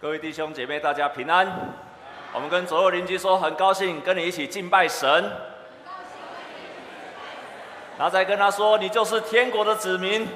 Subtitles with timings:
[0.00, 1.46] 各位弟兄姐妹，大家平安。
[2.32, 5.30] 我们跟左右邻居说，很高兴跟你一起敬拜神。
[7.98, 10.26] 然后再跟他说，你就是天国的子民。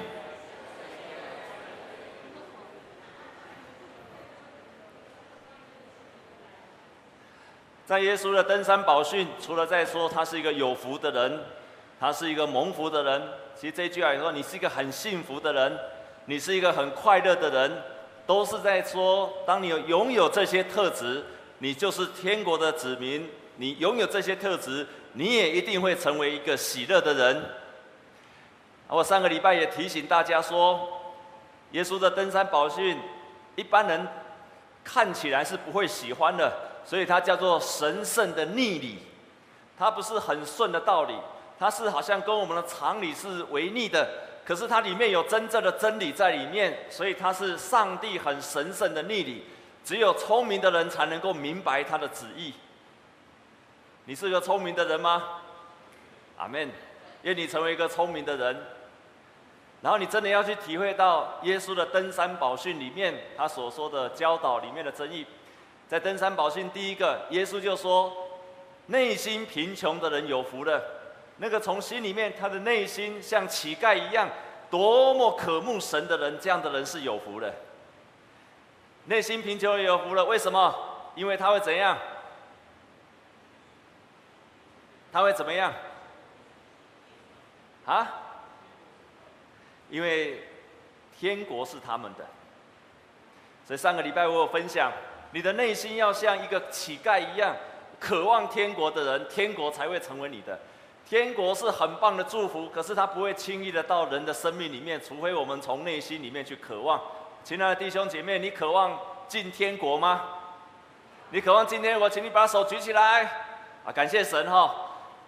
[7.87, 11.43] 在耶稣的登山宝训，除了在说他是一个有福的人，
[11.99, 15.75] 他是一个蒙福的人，其实这句话也说你是一个很幸福的人，
[16.25, 17.81] 你是一个很快乐的人。
[18.25, 21.23] 都是在说，当你拥有这些特质，
[21.59, 23.29] 你就是天国的子民。
[23.57, 27.41] 你拥有这些特质，你也一定会成为一个喜乐的人。
[28.89, 30.89] 我上个礼拜也提醒大家说，
[31.71, 32.99] 耶稣的登山宝训，
[33.55, 34.05] 一般人
[34.83, 36.51] 看起来是不会喜欢的，
[36.83, 38.97] 所以它叫做神圣的逆理。
[39.77, 41.13] 它不是很顺的道理，
[41.57, 44.05] 它是好像跟我们的常理是违逆的。
[44.45, 49.43] 可是它里面有真正的真理在里面，所以它是上帝很神圣的逆理，
[49.83, 52.53] 只有聪明的人才能够明白他的旨意。
[54.05, 55.41] 你是个聪明的人吗？
[56.37, 56.69] 阿门。
[57.23, 58.55] 愿你成为一个聪明的人，
[59.81, 65.25] 然后你真的要去体会到耶稣的登山宝训里面他所说的教导里面的真意。
[65.87, 68.13] 在登山宝训第一个，耶稣就说：
[68.85, 70.94] 内心贫穷的人有福了。
[71.37, 74.29] 那个从心里面，他的内心像乞丐一样，
[74.69, 77.53] 多么渴慕神的人，这样的人是有福的。
[79.05, 80.73] 内心贫穷也有福了，为什么？
[81.15, 81.97] 因为他会怎样？
[85.11, 85.73] 他会怎么样？
[87.85, 88.21] 啊？
[89.89, 90.43] 因为
[91.19, 92.25] 天国是他们的。
[93.67, 94.91] 所以上个礼拜我有分享，
[95.31, 97.55] 你的内心要像一个乞丐一样，
[97.99, 100.59] 渴望天国的人，天国才会成为你的。
[101.07, 106.99] 天国是很棒的祝福，可是它不会轻易的到人的生命里面，除非我们从内心里面去渴望。
[107.43, 110.23] 亲爱的弟兄姐妹，你渴望进天国吗？
[111.29, 113.23] 你渴望进天国，请你把手举起来。
[113.85, 114.75] 啊，感谢神哈、哦！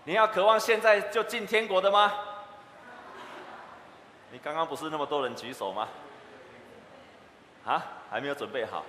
[0.05, 2.11] 你要渴望现在就进天国的吗？
[4.31, 5.87] 你刚刚不是那么多人举手吗？
[7.65, 8.83] 啊，还没有准备好。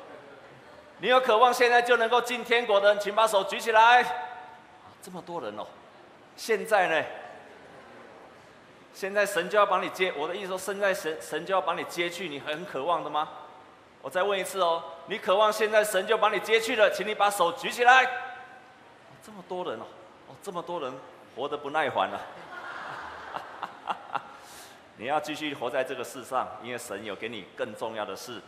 [1.00, 4.02] 你有渴望现在就能够进天国的人，请把手举起来。
[4.02, 4.08] 啊，
[5.02, 5.66] 这么多人哦。
[6.38, 7.06] 现在呢？
[8.94, 13.28] 现在神就要把你接，我的意思说，现在神神就要把你接去，你很渴望的吗？
[14.00, 18.08] 我再问一次哦，你渴望现在神就把你接去了，请你把手举起来。
[19.20, 19.84] 这么多人哦，
[20.28, 20.92] 哦，这么多人
[21.34, 22.20] 活得不耐烦了。
[24.96, 28.40] 你要继续活在这个世上，因为神有给你更重要的事。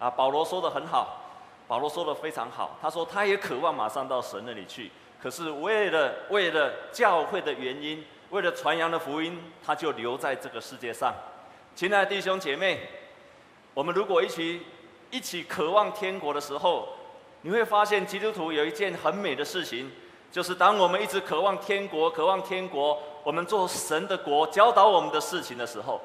[0.00, 1.22] 啊，保罗说的很好，
[1.66, 4.90] 保罗说的非常好，他说他也渴望马上到神那里去。
[5.22, 11.12] 可是为了为了教会的原因，为了传扬的福音，他就留在这个世界上。
[11.74, 12.88] 亲爱的弟兄姐妹，
[13.74, 14.62] 我们如果一起
[15.10, 16.88] 一起渴望天国的时候，
[17.42, 19.90] 你会发现基督徒有一件很美的事情，
[20.30, 26.00] 就是当我们一直渴望天国、渴望天国，我们做神的国教导我们的事情的时候，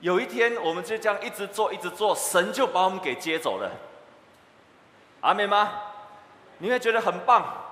[0.00, 3.70] 有一天我们就这样一直做一直做，神就把我们给接走了。
[5.20, 5.72] 阿门吗？
[6.58, 7.62] 你会觉得很棒。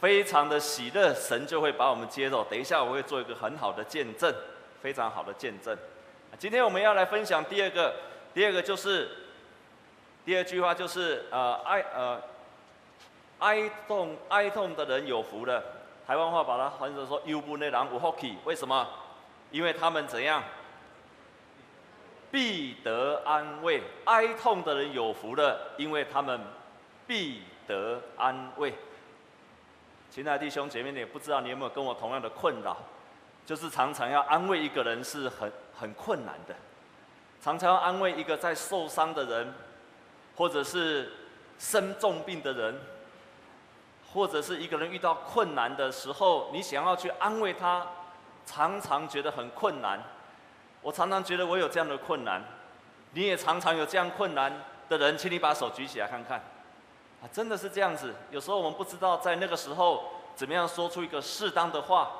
[0.00, 2.46] 非常的喜乐，神就会把我们接走。
[2.50, 4.32] 等一下我会做一个很好的见证，
[4.80, 5.76] 非常好的见证。
[6.38, 7.94] 今天我们要来分享第二个，
[8.34, 9.08] 第二个就是
[10.24, 12.20] 第二句话就是呃哀呃
[13.38, 15.62] 哀痛哀痛的人有福了。
[16.06, 18.86] 台湾话把它翻译成说忧闷的人有福气，为什么？
[19.50, 20.42] 因为他们怎样？
[22.30, 23.82] 必得安慰。
[24.04, 26.38] 哀痛的人有福了，因为他们
[27.06, 28.74] 必得安慰。
[30.16, 32.74] 亲爱的弟兄姐妹，你也不知道你有没有跟我同样的困扰，
[33.44, 36.54] 就是常常要安慰一个人是很很困难的，
[37.38, 39.52] 常常要安慰一个在受伤的人，
[40.34, 41.12] 或者是
[41.58, 42.80] 生重病的人，
[44.10, 47.86] 或者是一个人遇到困难的时候，你想要去安慰他，
[48.46, 50.02] 常常觉得很困难。
[50.80, 52.42] 我常常觉得我有这样的困难，
[53.12, 56.40] 你也常常有这样困难的人，请你把手举起来看看。
[57.22, 58.14] 啊，真的是这样子。
[58.30, 60.04] 有时候我们不知道在那个时候
[60.36, 62.12] 怎么样说出一个适当的话，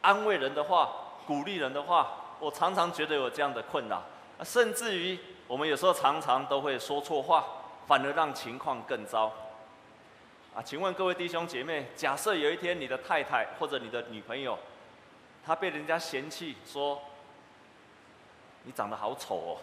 [0.00, 0.90] 安慰人的话，
[1.26, 2.08] 鼓励人的话。
[2.40, 4.00] 我常常觉得有这样的困扰，
[4.44, 5.18] 甚至于
[5.48, 7.44] 我们有时候常常都会说错话，
[7.86, 9.32] 反而让情况更糟。
[10.54, 14.56] 啊，请问各位弟兄姐妹，假设有一天你的太太或者你的女朋友，
[15.44, 17.00] 她被人家嫌弃说
[18.62, 19.56] 你长得好丑哦，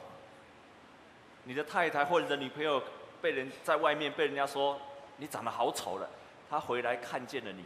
[1.46, 2.82] 你的太太或者你的女朋友。
[3.22, 4.78] 被人在外面被人家说
[5.18, 6.08] 你长得好丑了，
[6.48, 7.64] 她回来看见了你，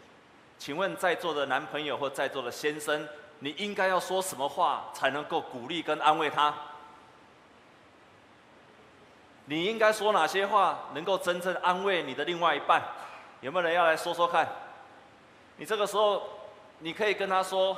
[0.59, 3.07] 请问在座的男朋友或在座的先生，
[3.39, 6.53] 你应该要说什么话才能够鼓励跟安慰他？
[9.45, 12.83] 你应该说哪些话能够真正安慰你的另外一半？
[13.39, 14.47] 有没有人要来说说看？
[15.55, 16.21] 你这个时候，
[16.79, 17.75] 你可以跟他说，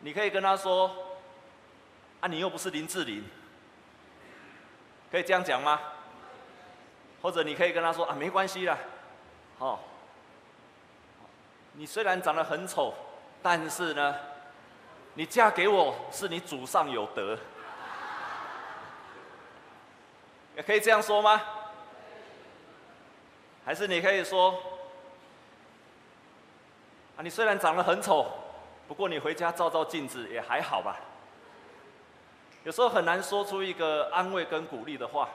[0.00, 0.90] 你可以跟他说，
[2.20, 3.22] 啊，你又不是林志玲，
[5.10, 5.78] 可以这样讲吗？
[7.20, 8.76] 或者你可以跟他说啊，没关系啦，
[9.58, 9.78] 好，
[11.74, 12.94] 你虽然长得很丑，
[13.42, 14.14] 但是呢，
[15.14, 17.38] 你嫁给我是你祖上有德。
[20.54, 21.40] 也可以这样说吗？
[23.64, 24.50] 还是你可以说，
[27.16, 28.26] 啊，你虽然长得很丑，
[28.86, 30.96] 不过你回家照照镜子也还好吧。
[32.64, 35.28] 有时候很难说出一个安慰跟鼓励的话，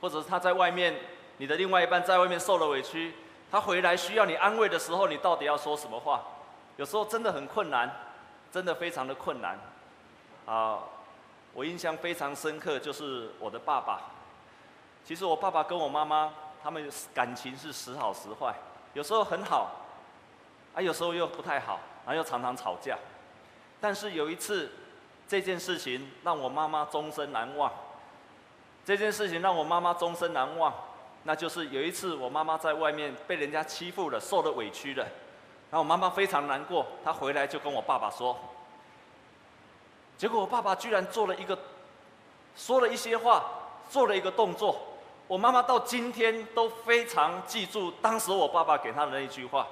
[0.00, 0.94] 或者是他在外面，
[1.38, 3.14] 你的另外一半在外面受了委屈，
[3.50, 6.22] 他回来需要你安慰的时候，你到底要说什么话？
[6.76, 7.90] 有时候真的很困难，
[8.52, 9.58] 真的非常的困难，
[10.46, 10.78] 啊。
[11.52, 14.02] 我印象非常深刻，就是我的爸爸。
[15.04, 16.32] 其实我爸爸跟我妈妈，
[16.62, 18.54] 他们感情是时好时坏，
[18.94, 19.72] 有时候很好，
[20.74, 22.96] 啊，有时候又不太好，然后又常常吵架。
[23.80, 24.70] 但是有一次，
[25.26, 27.72] 这件事情让我妈妈终身难忘。
[28.84, 30.72] 这件事情让我妈妈终身难忘，
[31.24, 35.04] 那就是有一次我妈妈在外面被人家欺负了，受了委屈了，
[35.70, 38.38] 然后我妈妈非常难过，她回来就跟我爸爸说。
[40.16, 41.58] 结果我爸爸居然做了一个，
[42.56, 43.44] 说了一些话，
[43.88, 44.80] 做了一个动作。
[45.26, 49.66] 我妈妈到今天都非常记住当时我爸爸给她的那一句话。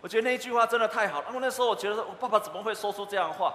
[0.00, 1.26] 我觉得那一句话真的太好了。
[1.28, 3.54] 因为那时候我觉得我爸爸怎么会说出这样的话？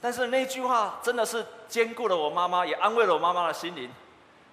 [0.00, 3.90] 但是那句话真的是兼顾了我妈妈，也安慰了我妈妈的心灵。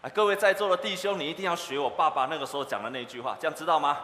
[0.04, 3.98] 啊，各位在座的弟兄，你一定要学我爸爸那个时候讲的那句话，这样知道吗？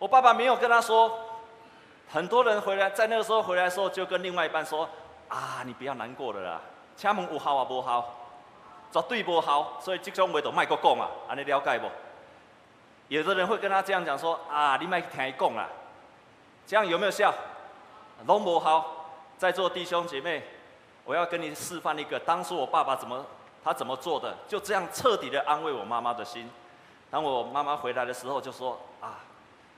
[0.00, 1.16] 我爸爸没有跟他说，
[2.10, 4.88] 很多人回来在那个时候回来的时候就跟另外一半说。
[5.28, 6.60] 啊，你不要难过了啦，
[6.96, 8.04] 请问有效啊无效？
[8.90, 11.86] 绝对无效，所以这种话都卖搁讲啊，安尼了解不？
[13.06, 15.68] 有的人会跟他这样讲说，啊，你卖听伊讲啦，
[16.66, 17.32] 这样有没有效？
[18.26, 18.84] 拢无效。
[19.38, 20.42] 在座弟兄姐妹，
[21.04, 23.24] 我要跟你示范一个，当初我爸爸怎么
[23.62, 26.50] 他怎么做的，就这样彻底的安慰我妈妈的心。
[27.10, 29.20] 当我妈妈回来的时候，就说啊，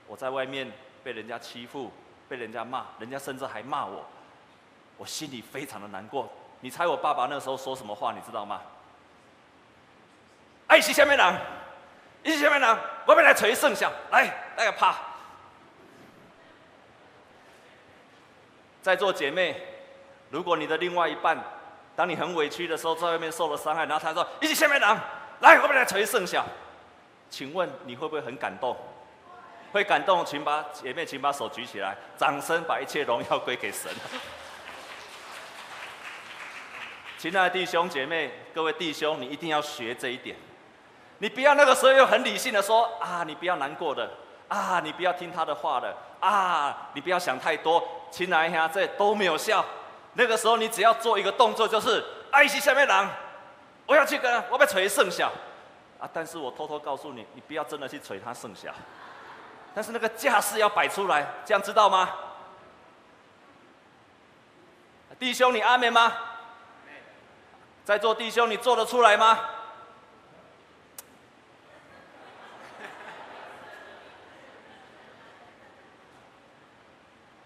[0.06, 0.70] 我在外面
[1.02, 1.90] 被人家欺负，
[2.28, 4.04] 被人家骂，人家甚至还骂我。
[4.98, 6.30] 我心里非常的难过。
[6.60, 8.12] 你猜我爸爸那时候说什么话？
[8.12, 8.60] 你知道吗？
[10.68, 11.40] 哎，是什么人？
[12.22, 12.78] 你是什么人？
[13.06, 13.90] 我要来找你算账。
[14.10, 14.94] 来，大家趴。
[18.80, 19.60] 在座姐妹，
[20.30, 21.42] 如果你的另外一半，
[21.94, 24.98] 当你很委屈的时候，在外面受了伤害，然后他说：“一起下面人？
[25.40, 26.44] 来，我们来找你算账。”
[27.28, 28.76] 请问你会不会很感动？
[29.72, 33.90] 会感动，请把姐妹，请把手举起来，掌声把一切荣耀归给神。
[37.16, 40.36] 亲爱的弟兄姐妹，各位弟兄，你一定要学这一点。
[41.18, 44.10] 你不要那个时候又很理性的说啊，你不要难过的
[44.48, 47.82] 啊，你不要听他的话的啊，你不要想太多。
[48.10, 49.64] 亲爱的，这都没有效。
[50.14, 53.08] 那个时候你只要做一个动作，就是爱惜下面人，
[53.86, 55.30] 我要去跟，我要捶圣下
[55.98, 56.08] 啊。
[56.12, 58.74] 但是我偷偷告诉你，你不要真的去捶他圣下。
[59.74, 62.10] 但是那个架势要摆出来，这样知道吗？
[65.18, 66.12] 弟兄，你阿们吗？
[67.84, 69.38] 在座弟兄，你做得出来吗？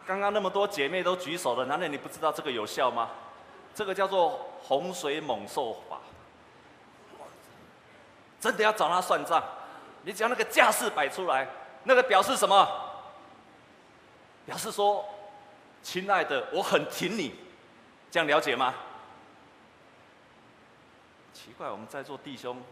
[0.06, 3.10] 刚刚那么多姐妹都举手了，难道你不知道这个有效吗？
[3.74, 5.98] 这个叫做洪水猛兽法。
[8.38, 9.42] 真的要找他算账，
[10.02, 11.48] 你只要那个架势摆出来，
[11.82, 12.68] 那个表示什么？
[14.44, 15.04] 表示说，
[15.82, 17.34] 亲爱的，我很挺你，
[18.10, 18.72] 这样了解吗？
[21.32, 22.62] 奇怪，我们在座弟兄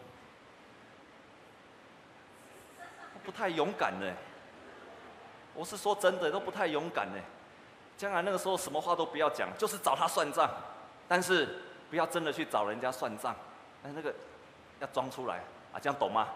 [3.25, 4.07] 不太勇敢呢。
[5.55, 7.19] 我是说真的，都不太勇敢呢。
[7.97, 10.51] 将来那个时候，什么话都不要讲，就是找他算账，
[11.07, 11.49] 但是
[11.89, 13.35] 不要真的去找人家算账。
[13.83, 14.13] 但那个
[14.81, 15.37] 要装出来
[15.73, 16.29] 啊，这样懂吗？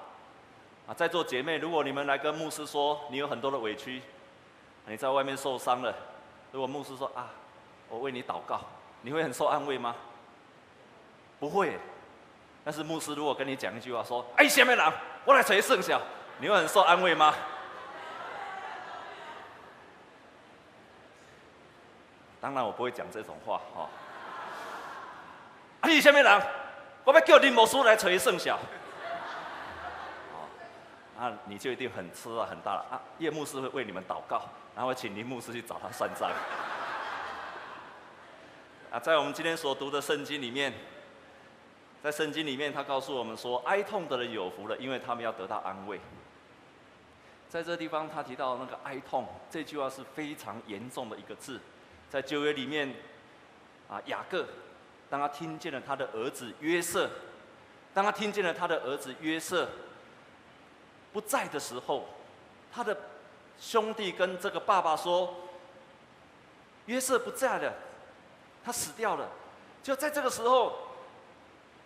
[0.86, 4.00] 啊，在座姐妹，如果你们来跟牧师说你有很多的委屈，
[4.86, 5.92] 你在外面受伤了，
[6.52, 7.30] 如果牧师说啊，
[7.88, 8.60] 我为你祷告，
[9.02, 9.96] 你会很受安慰吗？
[11.40, 11.76] 不会。
[12.64, 14.92] 但是牧师如果跟你讲一句话说：“哎，下面人，
[15.24, 16.00] 我来捶圣小，
[16.38, 17.34] 你会很受安慰吗？”
[22.40, 23.88] 当然我不会讲这种话哈。
[25.80, 26.42] 哎，下面人，
[27.04, 28.58] 我要叫林牧师来捶圣小。
[31.18, 33.00] 啊，你就一定很吃啊，很大了啊。
[33.18, 34.42] 叶牧师会为你们祷告，
[34.76, 36.30] 然后请林牧师去找他算账。
[38.90, 40.72] 啊，在我们今天所读的圣经里面。
[42.00, 46.00] 在圣经里面，他告诉我们说，哀痛的人有福了，因为他们要得到安慰。
[47.48, 51.60] 在这地方，他提到那个哀痛这句话是非常严重的一个字，
[52.10, 52.94] 在旧约里面，
[53.88, 54.46] 啊，雅各，
[55.10, 57.08] 当他听见了他的儿子约瑟，
[57.92, 59.68] 当他听见了他的儿子约瑟
[61.12, 62.06] 不在的时候，
[62.72, 62.96] 他的
[63.58, 65.34] 兄弟跟这个爸爸说，
[66.86, 67.74] 约瑟不在了，
[68.64, 69.28] 他死掉了。
[69.82, 70.76] 就在这个时候，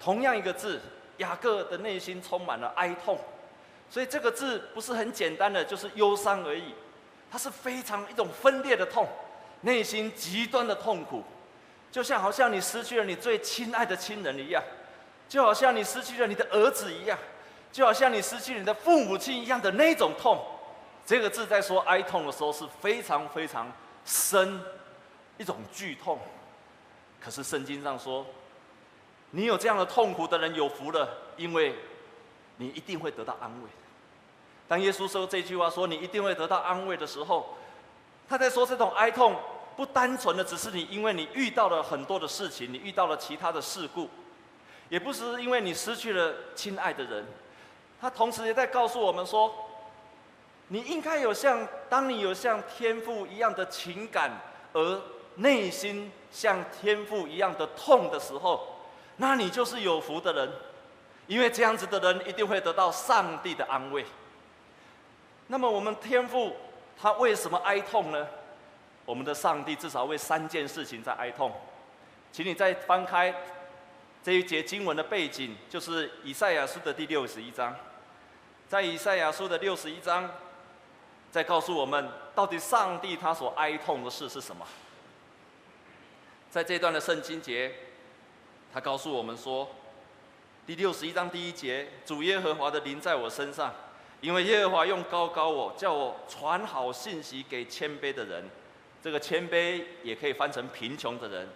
[0.00, 0.80] 同样一个字，
[1.18, 3.18] 雅各的内心充满了哀痛。
[3.88, 6.74] 所以这个字不是很简单的，就是忧伤而已，
[7.30, 9.06] 它是非常一种分裂的痛，
[9.62, 11.24] 内心极端的痛苦，
[11.90, 14.62] 就像好像你失去了你最亲爱的亲人一样，
[15.28, 17.18] 就好像你失去了你的儿子一样，
[17.72, 20.38] 就好像你失去你的父母亲一样的那种痛。
[21.04, 23.70] 这个字在说哀痛的时候是非常非常
[24.04, 24.60] 深，
[25.38, 26.18] 一种剧痛。
[27.20, 28.24] 可是圣经上说，
[29.30, 31.74] 你有这样的痛苦的人有福了，因为
[32.56, 33.68] 你一定会得到安慰。
[34.68, 37.56] 当耶稣说这句话，说你一定会得到安慰的时候，
[38.28, 39.36] 他在说这种哀痛
[39.76, 44.08] 不单纯的只是你因为你遇到了很多的事情，你遇到了其他的事故，
[44.88, 47.26] 也不是因为你失去了亲爱的人，
[48.00, 49.52] 他同时也在告诉我们说，
[50.68, 54.30] 你应该有像当你有像天父一样的情感，
[54.72, 55.00] 而
[55.36, 58.76] 内心像天父一样的痛的时候，
[59.16, 60.50] 那你就是有福的人，
[61.26, 64.04] 因为这样子的人一定会得到上帝的安慰。
[65.48, 66.56] 那么我们天父
[67.00, 68.26] 他为什么哀痛呢？
[69.04, 71.52] 我们的上帝至少为三件事情在哀痛，
[72.30, 73.34] 请你再翻开
[74.22, 77.74] 这一节经文的背景，就是以赛亚书的第六十一章。
[78.68, 80.30] 在以赛亚书的六十一章，
[81.32, 84.64] 在告诉我们到底上帝他所哀痛的事是什么？
[86.48, 87.74] 在这段的圣经节，
[88.72, 89.68] 他告诉我们说，
[90.64, 93.74] 第六十一章第一节，主耶和华的灵在我身上。
[94.22, 98.48] 因为耶和华用高高我，叫我传好信息给谦卑的人，
[99.02, 101.48] 这个谦卑也可以翻成贫穷的人，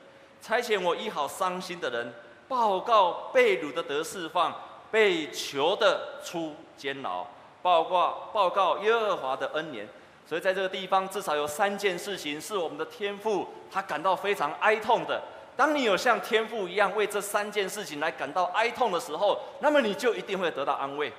[0.42, 2.12] 差遣我医好伤心的人，
[2.49, 4.52] 报告被掳的得释放，
[4.90, 7.25] 被囚的出监牢，
[7.62, 9.88] 报告报告耶和华的恩年。
[10.28, 15.23] 所以在这个地方，至少有三件事情是我们的天父他感到非常哀痛的。
[15.56, 21.12] 当你有像天父一样为这三件事情来感到哀痛的时候，那么你就一定会得到安慰。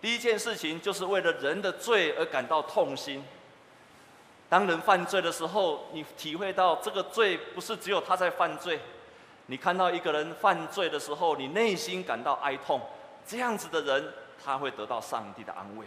[0.00, 3.24] 第一件事情就是为了人的罪而感到痛心。
[4.48, 8.78] 当人犯罪的时候，你体会到这个罪不是只有他在犯罪。
[9.46, 12.80] 你看到一个人犯罪的时候，你内心感到哀痛。
[13.26, 14.12] 这样子的人，
[14.44, 15.84] 他会得到上帝的安慰。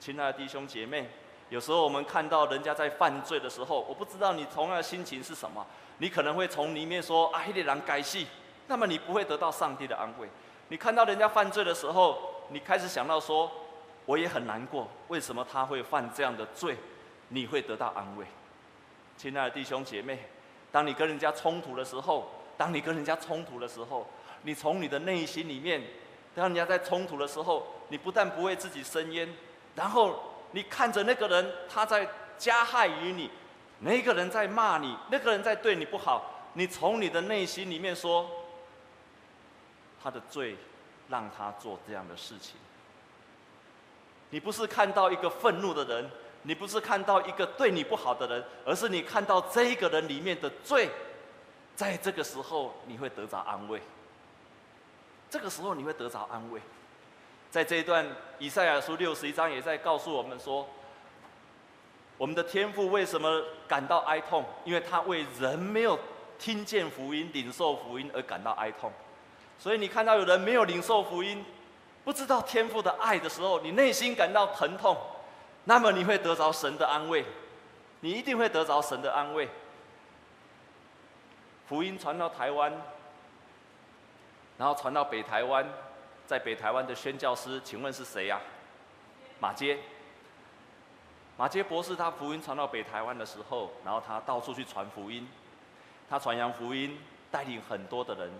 [0.00, 1.08] 亲爱的弟兄姐妹，
[1.50, 5.64] 有时候我们看到人家在犯罪的时候，我不知道你同样的心情是什么。
[5.98, 8.18] 你可能会从里面说：“啊，那个人该死。”
[8.66, 10.28] 那么你不会得到上帝的安慰。
[10.68, 13.50] 你看到人家犯罪的时候，你开始想到说，
[14.06, 16.76] 我也很难过，为什么他会犯这样的罪？
[17.28, 18.24] 你会得到安慰，
[19.18, 20.18] 亲爱的弟兄姐妹，
[20.72, 24.08] 当你跟人家冲突的时候，当你跟人家冲突的时候，
[24.44, 25.82] 你从你的内心里面，
[26.34, 29.28] 当人家在冲突的时候，你不但不为自己伸冤，
[29.74, 30.18] 然后
[30.52, 33.30] 你看着那个人他在加害于你，
[33.80, 38.26] 那个人在骂你，那个人在对你不好，你从你的内心里面说，
[40.02, 40.56] 他的罪。
[41.08, 42.56] 让他做这样的事情。
[44.30, 46.10] 你不是看到一个愤怒的人，
[46.42, 50.90] 你不是看到一个对你不好的人，而是你看到这个人里面的罪，
[51.74, 53.80] 在这个时候你会得着安慰。
[55.30, 56.60] 这个时候你会得着安慰。
[57.50, 58.06] 在这一段
[58.38, 60.68] 以赛亚书六十一章也在告诉我们说，
[62.18, 64.44] 我们的天父为什么感到哀痛？
[64.64, 65.98] 因为他为人没有
[66.38, 68.92] 听见福音、领受福音而感到哀痛。
[69.58, 71.44] 所以你看到有人没有领受福音，
[72.04, 74.96] 不知道天父的爱的时候，你内心感到疼痛，
[75.64, 77.24] 那么你会得着神的安慰，
[78.00, 79.48] 你一定会得着神的安慰。
[81.66, 82.72] 福音传到台湾，
[84.56, 85.66] 然后传到北台湾，
[86.26, 88.40] 在北台湾的宣教师，请问是谁呀？
[89.40, 89.78] 马杰。
[91.36, 95.28] 马杰博士他福音传到北台湾的时候，然后他到处去传福音，
[96.08, 96.98] 他传扬福音，
[97.30, 98.30] 带领很多的人。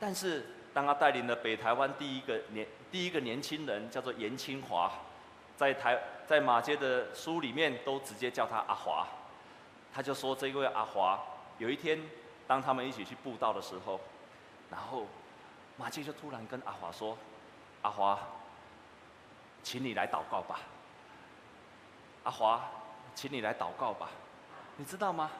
[0.00, 4.92] 但是，当他带领了北台湾第一个年第一个年轻人，叫做严清华，
[5.56, 9.06] 在台在马街的书里面都直接叫他阿华，
[9.92, 11.18] 他就说这位阿华
[11.58, 12.00] 有一天，
[12.46, 13.98] 当他们一起去布道的时候，
[14.70, 15.06] 然后
[15.76, 17.18] 马偕就突然跟阿华说
[17.82, 18.18] ：“阿华，
[19.64, 20.60] 请你来祷告吧。”
[22.22, 22.62] 阿华，
[23.16, 24.10] 请你来祷告吧。
[24.76, 25.30] 你知道吗？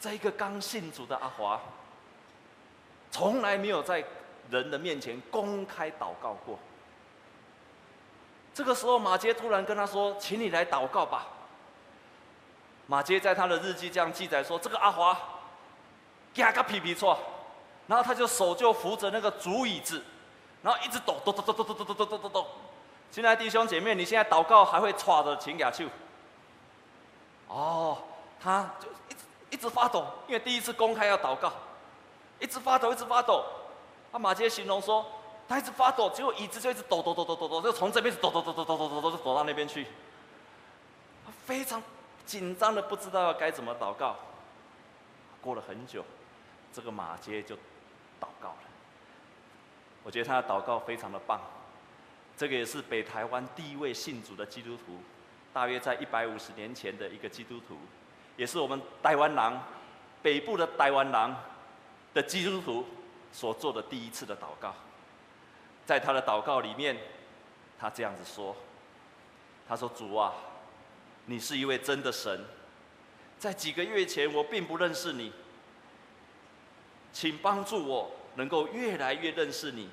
[0.00, 1.60] 这一个刚信主的阿华。
[3.12, 4.02] 从来没有在
[4.50, 6.58] 人的面前公开祷告过。
[8.52, 11.28] 这个时候，马杰突然跟他说：“请你来祷告吧。”
[12.88, 15.16] 马杰在他的日记这样记载说：“这个阿华，
[16.34, 17.18] 嘎个皮皮错。”
[17.86, 20.02] 然后他就手就扶着那个竹椅子，
[20.62, 22.46] 然后一直抖抖抖抖抖抖抖抖抖抖抖。
[23.10, 25.84] 亲爱弟兄姐妹，你现在祷告还会喘的请雅秀？
[27.48, 27.98] 哦，
[28.40, 31.52] 他就一直一直发抖，因为第一次公开要祷告，
[32.42, 33.44] 一直发抖，一直发抖。
[34.12, 35.06] 他马偕形容说，
[35.48, 39.86] 他一直发抖，结果椅子就一直抖抖抖抖抖抖，就从这边抖抖抖抖抖抖抖抖，就抖到那边去。
[41.24, 41.82] 他非常
[42.26, 44.16] 紧张的不知道该怎么祷告。
[45.40, 46.04] 过了很久，
[46.72, 47.56] 这个马偕就。
[48.22, 48.56] 祷告了，
[50.04, 51.40] 我觉得他的祷告非常的棒。
[52.36, 55.00] 这个也是北台湾第一位信主的基督徒，
[55.52, 57.76] 大约在一百五十年前的一个基督徒，
[58.36, 59.60] 也是我们台湾人
[60.22, 61.36] 北部的台湾人
[62.14, 62.84] 的基督徒
[63.32, 64.74] 所做的第一次的祷告。
[65.84, 66.96] 在他的祷告里面，
[67.78, 68.56] 他这样子说
[69.68, 70.32] ：“他说主啊，
[71.26, 72.44] 你是一位真的神，
[73.38, 75.32] 在几个月前我并不认识你。”
[77.12, 79.90] 请帮助我能够越来越认识你。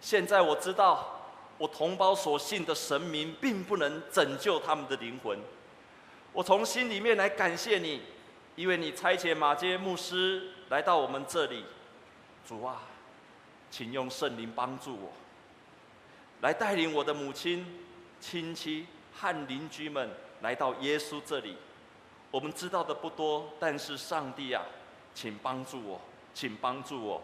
[0.00, 1.20] 现在我知道，
[1.58, 5.38] 我同胞所信的神明并不能拯救他们的灵魂。
[6.32, 8.00] 我从心里面来感谢你，
[8.56, 11.64] 因为你差遣马偕牧师来到我们这里。
[12.46, 12.80] 主啊，
[13.70, 15.12] 请用圣灵帮助我，
[16.40, 17.64] 来带领我的母亲、
[18.18, 20.10] 亲戚和邻居们
[20.40, 21.56] 来到耶稣这里。
[22.30, 24.64] 我们知道的不多，但是上帝啊，
[25.14, 26.00] 请帮助我。
[26.32, 27.20] 请帮助我，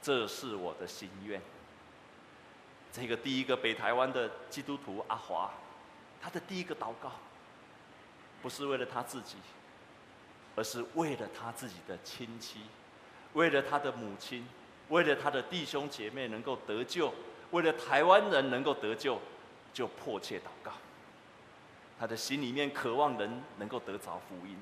[0.00, 1.40] 这是我的心愿。
[2.90, 5.50] 这个第一个北台湾的基督徒阿华，
[6.22, 7.12] 他的第一个祷告，
[8.42, 9.36] 不是为了他自己，
[10.56, 12.60] 而是为了他自己的亲戚，
[13.32, 14.46] 为了他的母亲，
[14.88, 17.12] 为了他的弟兄姐妹能够得救，
[17.50, 19.18] 为了台湾人能够得救，
[19.72, 20.72] 就迫切祷告。
[21.98, 24.56] 他的心里面渴望人能够得着福音。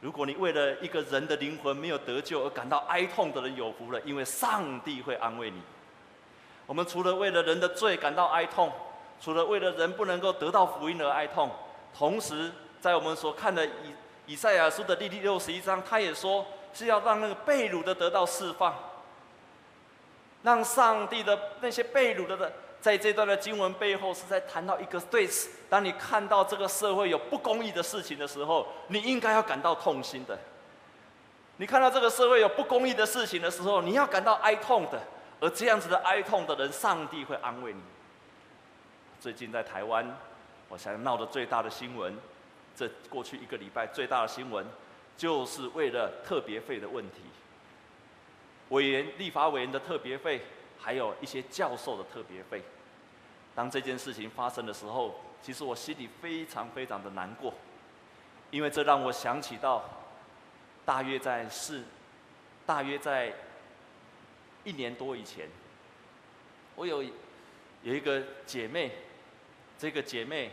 [0.00, 5.60] 如果你为了一个人的灵魂没有得救而感到哀痛的人有福了，因为上帝会安慰你。
[6.66, 8.72] 我们除了为了人的罪感到哀痛，
[9.20, 11.50] 除了为了人不能够得到福音而哀痛，
[11.92, 12.50] 同时
[12.80, 13.94] 在我们所看的以
[14.30, 18.72] 以赛亚书的第六十一章，他也说是要让那个被掳的得到释放，
[20.44, 22.52] 让上帝的那些被掳的的。
[22.80, 25.50] 在这段的经文背后，是在谈到一个对此。
[25.68, 30.38] 当你看到这个社会有不公义的事情的时候，你应该要感到痛心的。
[31.56, 35.00] 你看到这个社会有不公义的事情的时候，你要感到哀痛的。
[35.40, 37.80] 而这样子的哀痛的人，上帝会安慰你。
[39.18, 40.16] 最近在台湾，
[40.68, 42.16] 我想闹得最大的新闻，
[42.74, 44.66] 这过去一个礼拜最大的新闻，
[45.16, 47.22] 就是为了特别费的问题。
[48.70, 50.40] 委员、立法委员的特别费。
[50.82, 52.62] 还有一些教授的特别费。
[53.54, 57.52] 当这件事情发生的时候，其实我心里非常非常的难过，
[58.50, 59.84] 因为这让我想起到，
[60.86, 61.82] 大约在是，
[62.64, 63.30] 大约在
[64.64, 65.46] 一年多以前，
[66.76, 67.02] 我有
[67.82, 68.90] 有一个姐妹，
[69.78, 70.50] 这个姐妹，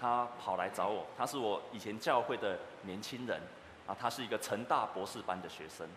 [0.00, 3.40] 他跑来找我，他是我以前教会的年轻人，
[3.86, 5.88] 啊，他是一个成大博士班的学生，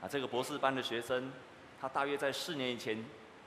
[0.00, 1.32] 啊，这个博士班的学生。
[1.78, 3.04] 他大约在四年以前，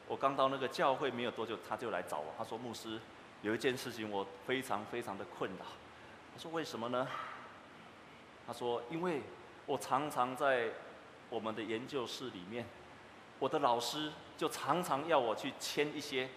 [0.07, 2.25] 我刚到那个教会没有多久，他就来找我。
[2.37, 2.99] 他说：“牧师，
[3.41, 5.65] 有一件事情我非常非常的困扰。”
[6.31, 7.07] 他说：“为什么呢？”
[8.45, 9.23] 他说：“因为
[9.65, 10.69] 我常常在
[11.31, 12.67] 我们的研究室里面，
[13.39, 16.29] 我的老师就常常要我去签一些，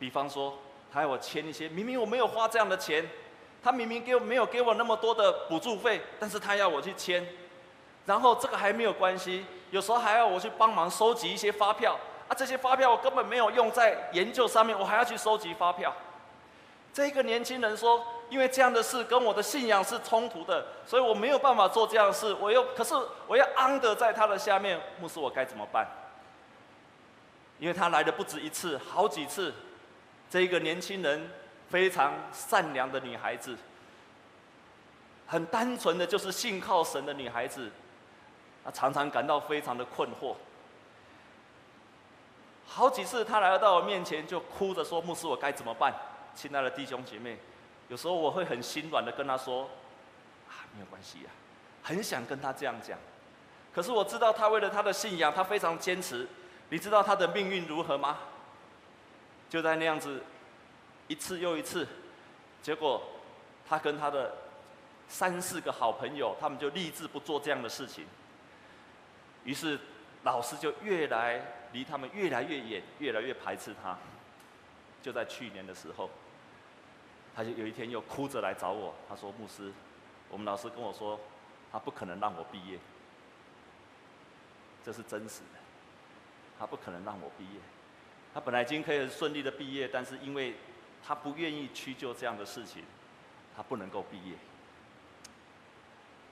[0.00, 0.58] 比方说
[0.92, 3.08] 他要我签一些，明明我没有花这样的钱，
[3.62, 7.26] 他明明给我没有给我那么多的补助费，但是他要我去签。”
[8.06, 11.96] 然后这个还没有关系，有时候还要我去帮忙收集一些发票
[12.28, 15.94] 啊，这些发票我根本没有用在研究上面，我还要去收集发票。
[16.92, 22.34] 这个年轻人说，因为这样的事跟我的信仰是冲突的，所以我没有办法做这样的事。
[22.40, 22.94] 我又可是
[23.28, 25.86] 我要安得在他的下面，牧师我该怎么办？
[27.60, 29.54] 因为他来的不止一次，好几次。
[30.30, 31.28] 这个年轻人
[31.68, 33.56] 非常善良的女孩子，
[35.26, 37.68] 很单纯的就是信靠神的女孩子。
[38.64, 40.36] 她常常感到非常的困惑，
[42.66, 45.92] 好几次她来到我面前就哭着说：“牧师，我该怎么办？”
[46.36, 47.36] 亲爱的弟兄姐妹，
[47.88, 49.64] 有时候我会很心软的跟她说
[50.48, 51.30] ：“啊，没有关系呀。”
[51.82, 52.98] 很想跟他这样讲，
[53.74, 56.28] 可是我知道他为了他的信仰，他非常坚持。
[56.68, 58.18] 你知道他的命运如何吗？
[59.50, 60.22] 就在那样子
[61.08, 61.86] 一次又一次，
[62.62, 63.02] 结果
[63.68, 64.32] 他跟他的
[65.08, 68.06] 三四个好朋友，他们就立志不做这样的事情。
[69.44, 69.78] 于是
[70.22, 73.98] 老师就越来离他们越来越远，越来越排斥他。
[75.02, 76.08] 就在去年的时候，
[77.34, 79.72] 他就有一天又哭着来找我，他说：“牧师，
[80.28, 81.18] 我们老师跟我说，
[81.72, 82.78] 他不可能让我毕业，
[84.84, 85.58] 这是真实的，
[86.58, 87.60] 他不可能让我毕业。
[88.32, 90.54] 他本来已经可以很顺利的毕业，但是因为
[91.06, 92.84] 他不愿意屈就这样的事情，
[93.56, 94.36] 他不能够毕业。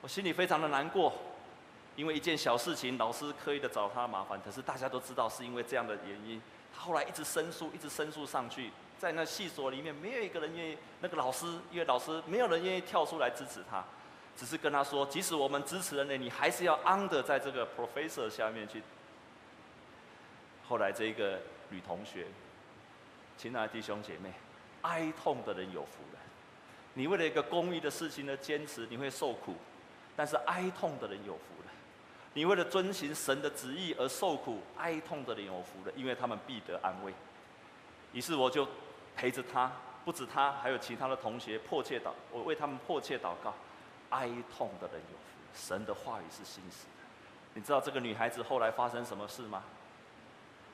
[0.01, 1.13] 我心里非常的难过，
[1.95, 6.41] 因为一件小事情，老师刻意的找他麻烦，可是大家都知道是因为这样的原因。”
[6.73, 10.77] 他后来一直申诉，一直申诉上去，在那系所里面，没有一个人愿意。
[11.01, 13.83] 那个老师，因为老师没有人愿意跳出来支持他，
[14.37, 18.81] 只是跟他说，即使我们支持了你，你还是要 under 在这个 professor 下面去。
[20.69, 22.27] 后来这一个女同学，
[23.35, 24.31] 亲爱的弟兄姐妹，
[24.83, 26.19] 哀痛的人有福了。
[26.93, 29.55] 你为了一个公益的事情的坚持，你会受苦，
[30.15, 31.71] 但是哀痛的人有福了。
[32.35, 37.11] 你为了遵循神的旨意而受苦、哀痛的人有福了，因为他们必得安慰。
[38.13, 38.67] 于是我就
[39.15, 39.71] 陪着他，
[40.05, 43.55] 不止他，还有其他的同学迫切祷，我为他们迫切祷告。
[44.11, 47.03] 哀痛的人有福，神的话语是信实的。
[47.55, 49.63] 你知道这个女孩子后来发生什么事吗？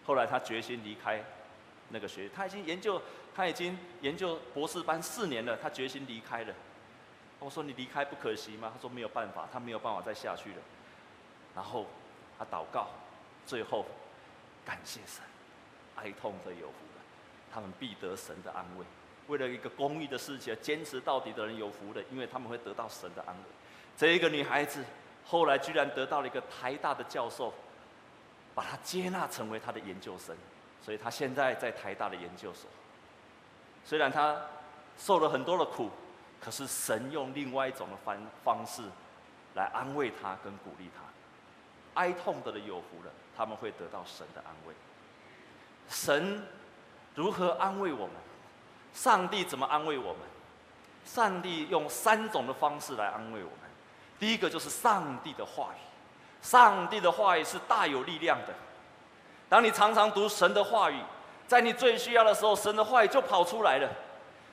[0.05, 1.23] 后来他决心离开
[1.89, 3.01] 那个学院，她已经研究，
[3.35, 6.53] 他已经研究博士班四年了，他决心离开了。
[7.39, 8.71] 我说你离开不可惜吗？
[8.73, 10.57] 他说没有办法，他没有办法再下去了。
[11.55, 11.85] 然后
[12.37, 12.87] 他祷告，
[13.45, 13.85] 最后
[14.65, 15.23] 感谢神，
[15.95, 17.01] 哀痛的有福了，
[17.53, 18.85] 他们必得神的安慰。
[19.27, 23.43] 为了一个公益的事情，坚持到底的人有福了，因为他们会得到神的安慰。
[23.97, 24.83] 这一个女孩子
[25.25, 27.53] 后来居然得到了一个台大的教授，
[28.55, 30.35] 把他接纳成为他的研究生，
[30.81, 32.67] 所以他现在在台大的研究所。
[33.83, 34.35] 虽然他
[34.97, 35.91] 受了很多的苦，
[36.41, 38.81] 可是神用另外一种的方方式
[39.53, 41.03] 来安慰他跟鼓励他。
[42.01, 44.73] 哀痛的人有福了，他们会得到神的安慰。
[45.87, 46.41] 神
[47.13, 48.15] 如何安慰我们？
[48.93, 50.21] 上帝怎么安慰我们？
[51.05, 53.59] 上帝用三种的方式来安慰我们。
[54.17, 55.79] 第一个就是上帝的话语，
[56.45, 58.53] 上帝的话语是大有力量的。
[59.49, 60.99] 当你常常读神的话语，
[61.47, 63.89] 在你最需要的时候，神的话语就跑出来了。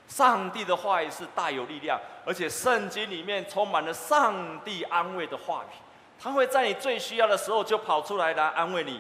[0.09, 5.77] 上帝的话语是大有力量，而且圣经里面充满了上帝安慰的话语。
[6.19, 8.99] 他会在你最需要的时候就跑出来来安慰你。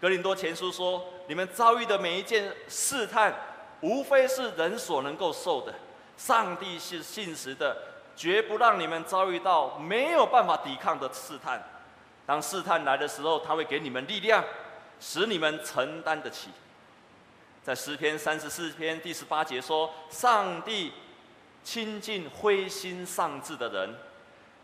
[0.00, 3.34] 格林多前书说：“你们遭遇的每一件试探，
[3.80, 5.74] 无非是人所能够受的。
[6.16, 7.76] 上帝是信实的，
[8.14, 11.60] 绝不让你们遭遇到没有办法抵抗的试探。
[12.30, 14.44] 当试探来的时候，他会给你们力量，
[15.00, 16.48] 使你们承担得起。”
[17.64, 20.92] 在诗篇三十四篇第十八节说：“上帝
[21.64, 23.92] 亲近灰心丧志的人。”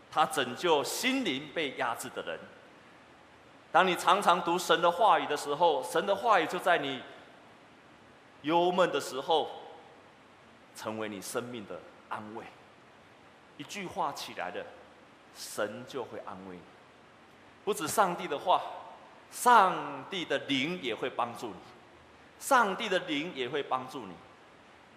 [0.09, 2.39] 他拯救心灵被压制的人。
[3.69, 7.01] 当你常常读神的话语的时候，神的话语就在你
[8.43, 9.49] 忧闷的时候，
[10.73, 11.77] 成为你生命的
[12.07, 12.45] 安慰。
[13.57, 14.65] 一句话起来的，
[15.35, 16.76] 神就会安慰你。
[17.67, 18.61] 不止上帝的话，
[19.29, 21.55] 上帝的灵也会帮助你。
[22.39, 24.13] 上帝的灵也会帮助你。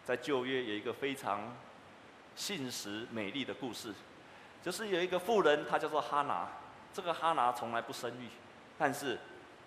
[0.04, 1.52] 在旧约有一个非常
[2.36, 3.92] 信实美丽的故事。
[4.62, 6.46] 就是有一个妇人，她叫做哈拿。
[6.94, 8.28] 这个哈拿从来不生育，
[8.78, 9.18] 但是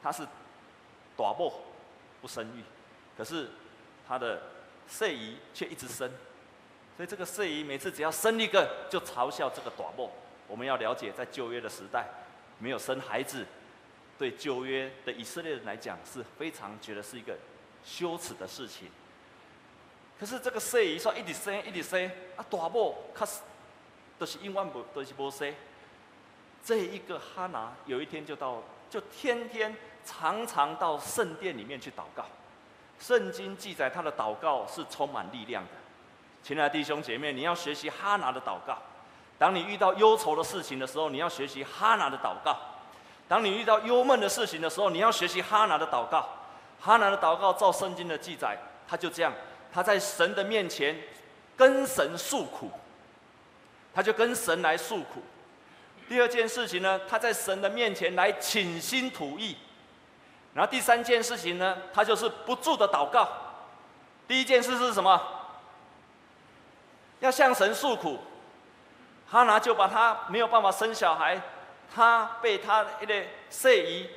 [0.02, 0.24] 她是
[1.18, 1.62] 大某
[2.22, 2.64] 不生育，
[3.18, 3.50] 可是
[4.08, 4.44] 她的
[4.88, 6.10] 睡姨却一直生。
[6.96, 10.10] 所以这个睡姨每次只要生一个，就嘲笑这个大某。
[10.48, 12.08] 我们要了解，在旧约的时代，
[12.64, 13.46] 没有生孩子，
[14.18, 17.38] 对旧约的以色列人来讲是非常觉得是一个
[17.84, 18.88] 羞耻的事情。
[20.18, 23.42] 可是这个岁姨说一直生，一直生，啊大某可是。
[24.20, 25.54] 都是因为不都是不生，
[26.64, 32.24] 这一个哈拿有一天就到，就天天常常到圣殿里面去祷告。
[33.00, 35.72] 圣经记载他的祷告是充满力量的。
[36.44, 38.78] 亲爱的弟兄姐妹，你要学习哈拿的祷告。
[39.38, 42.54] 当你遇到忧愁的事情的时候，你要学习哈拿的祷告；
[43.28, 46.28] 当你遇到忧闷的事情的时候，你要学习哈拿的祷告。
[46.80, 49.34] 哈拿的祷告照圣经的记载，他就这样，
[49.72, 50.98] 他在神的面前
[51.56, 52.70] 跟神诉苦。
[53.96, 55.22] 他就跟神来诉苦。
[56.10, 59.56] 第二件事情呢，他在神的面前来倾心吐意。
[60.54, 63.30] 然后第三件事情呢，他就是不住的祷告。
[64.28, 65.22] 第一件事是什么？
[67.20, 68.20] 要向神诉苦。
[69.34, 71.42] 哈拿就把他没有办法生小孩，
[71.92, 74.08] 他被他一个岁姨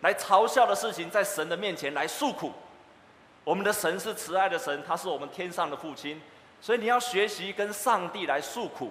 [0.00, 2.52] 来嘲笑的事情，在神的面前来诉苦。
[3.44, 6.20] 我们的神是慈爱的神，他是我们天上的父亲，
[6.60, 8.90] 所以你要学习跟上帝来诉苦。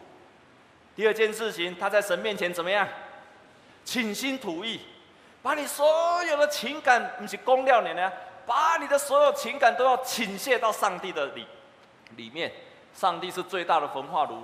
[0.95, 2.87] 第二件事情，他在神面前怎么样？
[3.83, 4.79] 倾心吐意。
[5.41, 8.09] 把你所有的情感，不是公料你呢，
[8.45, 11.45] 把你的所有情感都要倾泻到上帝的里
[12.15, 12.49] 里面。
[12.93, 14.43] 上帝是最大的焚化炉，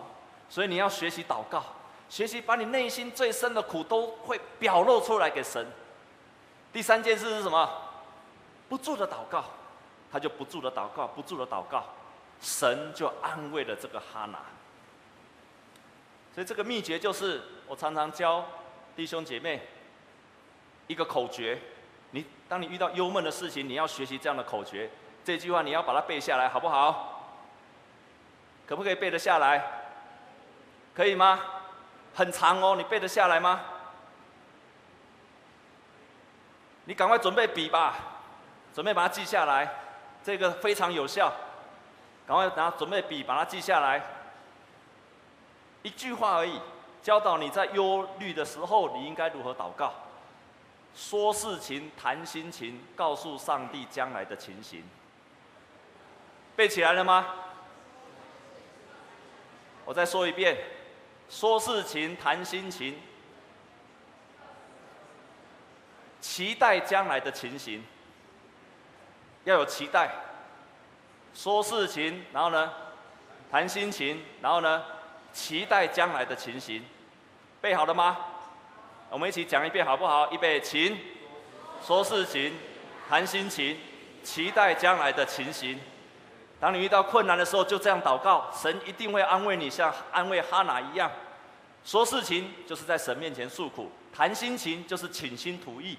[0.49, 1.63] 所以你要学习祷告，
[2.09, 5.65] 学习把你内心最深的苦都会表露出来给神。
[6.73, 7.69] 第三件事是什么？
[8.67, 9.43] 不住的祷告，
[10.12, 11.83] 他就不住的祷告，不住的祷告，
[12.41, 14.39] 神就安慰了这个哈拿。
[16.33, 18.45] 所以这个秘诀就是，我常常教
[18.95, 19.67] 弟兄姐妹
[20.88, 21.59] 一个口诀：
[22.12, 24.89] 你当你遇到忧闷的事情，你要学习这样的口诀。
[25.23, 27.33] 这句话你要把它背下来，好不好？
[28.67, 29.79] 可不可以背得下来？
[30.93, 31.39] 可以吗？
[32.15, 33.62] 很长哦，你背得下来吗？
[36.86, 37.95] 你赶快准备笔吧，
[38.73, 39.71] 准备把它记下来，
[40.23, 41.32] 这个非常有效。
[42.28, 44.02] 赶快拿准备笔，把它记下来。
[45.84, 46.60] 一句话而已，
[47.02, 49.93] 教导你在忧虑的时候，你应该如何祷告。
[50.95, 54.84] 说事情，谈心情，告诉上帝将来的情形。
[56.56, 57.28] 背起来了吗？
[59.86, 60.58] 我再说一遍：
[61.30, 62.96] 说事情，谈心情，
[66.20, 67.84] 期待将来的情形。
[69.44, 70.10] 要有期待。
[71.34, 72.74] 说事情，然后呢，
[73.52, 74.84] 谈心情，然后呢，
[75.32, 76.84] 期待将来的情形。
[77.62, 78.18] 背好了吗？
[79.12, 80.32] 我们一起讲一遍好不好？
[80.32, 80.98] 预备，请。
[81.86, 82.54] 说事情，
[83.08, 83.80] 谈心情，
[84.24, 85.80] 期待将来的情形。
[86.60, 91.10] 当你遇到困难的时候，就这样祷告，神一定会安慰你，像安慰哈拿一样。
[91.86, 95.98] 说事情就是在神面前诉苦，谈心情就是倾心吐意，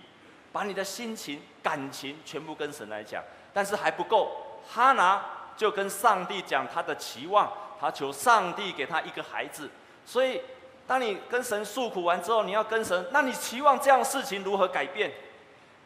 [0.53, 3.25] 把你的心情、感情全部跟神来讲。
[3.55, 5.25] 但是还不够，哈拿
[5.57, 9.71] 就跟上帝讲他的期望，他求上帝给他一个孩子。
[10.05, 10.43] 所以，
[10.87, 15.11] 当你跟神诉苦完之后，你要跟神，那你期望这样事情如何改变？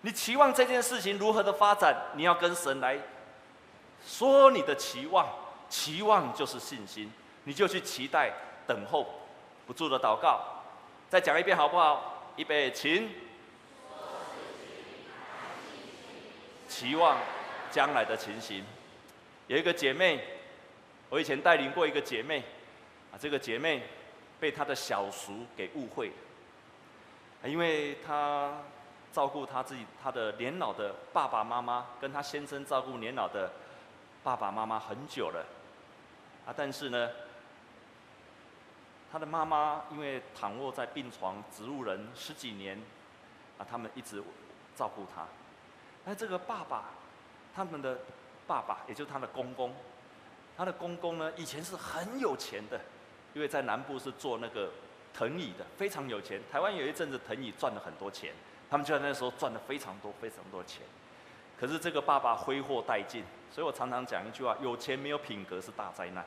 [0.01, 1.97] 你期望这件事情如何的发展？
[2.15, 2.99] 你要跟神来。
[4.07, 5.27] 说你的期望，
[5.69, 7.11] 期望就是信心，
[7.45, 8.33] 你就去期待、
[8.67, 9.07] 等候，
[9.67, 10.41] 不住的祷告。
[11.09, 12.33] 再讲一遍好不好？
[12.37, 13.09] 预备，请。
[16.69, 17.17] 期望
[17.71, 18.65] 将来的情形。
[19.47, 20.23] 有一个姐妹，
[21.09, 22.41] 我以前带领过一个姐妹，
[23.11, 23.83] 啊，这个姐妹
[24.39, 26.13] 被她的小叔给误会，
[27.45, 28.53] 因为她
[29.13, 33.51] 照顾她自己，她的年老的爸爸妈妈，跟她先生照顾年老的。
[34.25, 35.45] 爸爸妈妈很久了，
[36.47, 37.11] 啊，但是呢，
[39.13, 42.81] 他的妈妈因为躺卧在病床，植物人十几年，
[43.59, 44.23] 啊，他们一直
[44.75, 45.27] 照顾他。
[46.07, 46.85] 那这个爸爸，
[47.55, 47.99] 他们的
[48.47, 49.75] 爸爸，也就是他的公公，
[50.57, 52.81] 他的公公呢，以前是很有钱的，
[53.35, 54.71] 因为在南部是做那个
[55.13, 56.41] 藤椅的，非常有钱。
[56.51, 58.33] 台湾有一阵子藤椅赚了很多钱，
[58.71, 60.81] 他们就在那时候赚了非常多非常多钱。
[61.59, 66.25] 可是这个爸爸挥霍殆尽，所以我常常讲一句话：有钱没有品格是大灾难。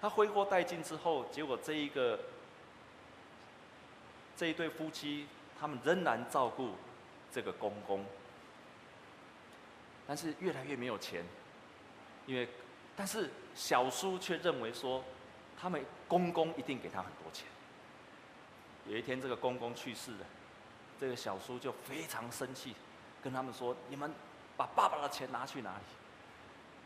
[0.00, 2.18] 他挥霍殆尽之后，结果这一个
[4.36, 5.26] 这一对夫妻，
[5.58, 6.72] 他们仍然照顾
[7.32, 8.04] 这个公公，
[10.06, 11.24] 但是越来越没有钱，
[12.26, 12.48] 因为
[12.94, 15.02] 但是小叔却认为说，
[15.60, 17.46] 他们公公一定给他很多钱。
[18.86, 20.26] 有一天这个公公去世了，
[21.00, 22.74] 这个小叔就非常生气。
[23.24, 24.12] 跟他们说：“你们
[24.54, 25.84] 把爸爸的钱拿去哪里？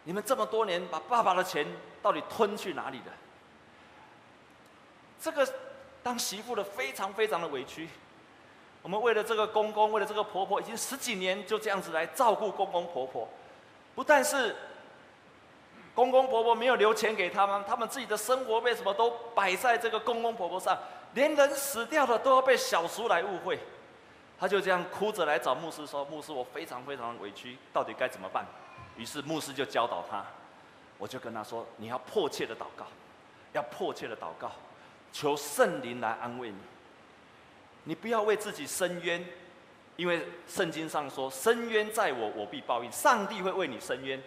[0.05, 1.67] 你们这么多年把爸爸的钱
[2.01, 3.07] 到底吞去哪里了？”
[5.21, 5.45] 这个
[6.01, 7.89] 当媳妇的非常非常的委屈。
[8.83, 13.29] 我们为了这个公公，为了这个婆婆，已经十几年就这样子来照顾公公婆婆。
[13.97, 14.55] 不但是
[15.93, 20.79] 公公婆婆没有留钱给他们，他们自己的生活为什么都摆在这个公公婆婆上，
[21.15, 23.59] 连人死掉了都要被小叔来误会。
[24.39, 28.47] 他就这样哭着来找牧师说：“牧师，我非常非常委屈，到底该怎么办？”
[28.97, 30.25] 于是牧师就教导他，
[30.97, 32.87] 我就跟他说：“你要迫切的祷告，
[33.53, 34.53] 要迫切的祷告，
[35.13, 36.57] 求圣灵来安慰你。
[37.85, 39.25] 你不要为自己伸冤，
[39.97, 44.23] 因为圣经上说：‘伸冤在我，我必报应。’上帝会为你伸冤。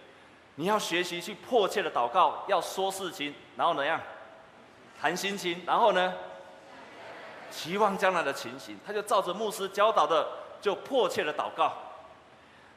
[0.56, 4.02] 你要学习去迫切的祷告，要说事情，然后怎样？
[5.00, 6.14] 谈心情，然后呢？”
[7.52, 10.28] 期望将来的情形，他就照着牧师教导的，
[10.60, 11.74] 就迫切的祷告。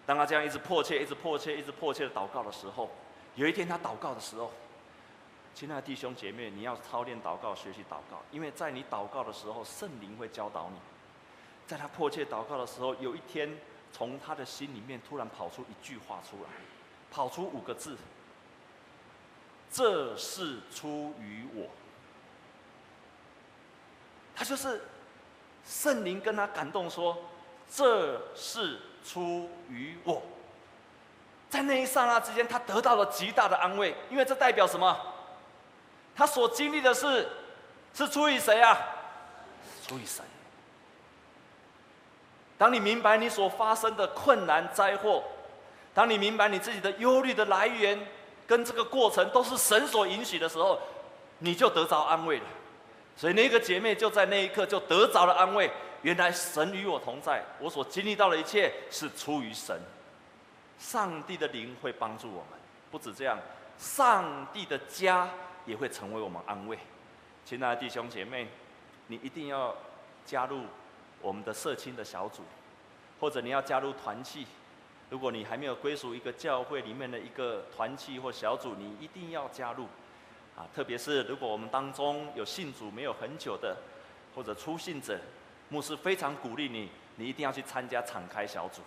[0.05, 2.91] 当他这样一直迫切、一直迫切、一直迫切的祷告的时候，
[3.37, 4.51] 有一天他祷告的时候，
[5.55, 10.79] 亲爱的弟兄姐妹，你要操练祷告，学习祷告，因为在你祷告的时候，圣灵会教导你。
[11.67, 13.57] 在他迫切祷告的时候，有一天
[13.93, 16.51] 从他的心里面突然跑出一句话出来，
[17.11, 17.97] 跑出五个字
[19.73, 21.69] ：“这是出于我。”
[24.35, 24.83] 他就是
[25.66, 27.16] 圣灵跟他感动说
[27.73, 30.23] ：“这是出于我。
[31.49, 34.99] 在那一刹那之间，他得到了极大的安慰，因为这代表什么？
[36.16, 37.29] 他所经历的事
[37.94, 38.77] 是出于谁啊？
[39.87, 40.25] 出于神。
[42.57, 45.23] 当你明白你所发生的困难灾祸，
[45.92, 48.07] 当你明白你自己的忧虑的来源
[48.47, 50.79] 跟这个过程都是神所允许的时候，
[51.38, 52.44] 你就得着安慰了。
[53.16, 55.70] 所以那个姐妹就在那一刻就得着了安慰。
[56.03, 59.79] 原来神与我同在，我所经历到的一切是出于神。
[60.79, 62.59] 上帝的灵会帮助我们，
[62.90, 63.38] 不止这样，
[63.79, 65.31] 上帝的家
[65.64, 66.79] 也会成为我们安慰。
[67.44, 68.48] 亲爱的弟兄姐妹，
[69.07, 69.74] 你一定要
[70.27, 70.62] 加入
[71.22, 72.42] 我们的社青的小组，
[73.20, 74.46] 或者你要加入团契。
[75.09, 79.87] 如果你还没有归属一个教会里面的一个团契或小组，你一定要加入。
[80.57, 83.77] 啊，特别是如果我们当中有信主没有很久的，
[84.35, 85.19] 或者初信者，
[85.69, 88.81] 牧师非常鼓励你，你一定要去参加敞开小组。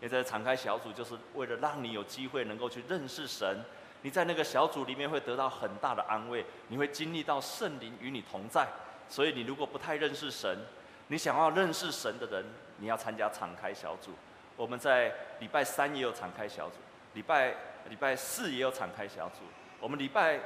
[0.00, 3.58] 因为这敞开小组就是为了让你有机会能够去认识神。
[4.02, 8.66] 你在那个小组里面会得到很大的安慰，你会经历到圣灵与你同在。
[9.08, 10.58] 所以你如果不太认识神，
[11.06, 12.44] 你想要认识神的人，
[12.78, 14.10] 你要参加敞开小组。
[14.56, 16.74] 我们在礼拜三也有敞开小组，
[17.14, 17.54] 礼拜
[17.88, 19.40] 礼拜四也有敞开小组。
[19.80, 20.38] 我们礼拜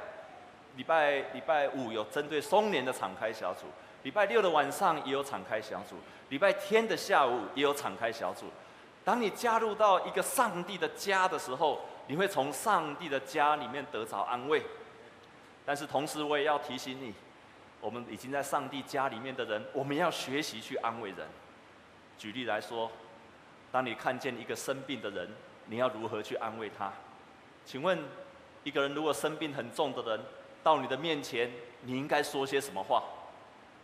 [0.79, 3.67] 礼拜礼拜五有针对松年的敞开小组，
[4.05, 5.97] 礼拜六的晚上也有敞开小组，
[6.29, 8.47] 礼拜天的下午也有敞开小组。
[9.05, 14.63] 当你加入到一个上帝的家的时候，你会从上帝的家里面得着安慰。
[15.67, 17.13] 但是同时，我也要提醒你，
[17.81, 21.27] 我们已经在上帝家里面的人，我们要学习去安慰人。
[22.17, 22.89] 举例来说，
[23.73, 25.29] 当你看见一个生病的人，
[25.67, 26.93] 你要如何去安慰他？
[27.65, 27.99] 请问，
[28.63, 30.21] 一个人如果生病很重的人，
[30.69, 31.51] 到你的面前，
[31.81, 33.03] 你应该说些什么话？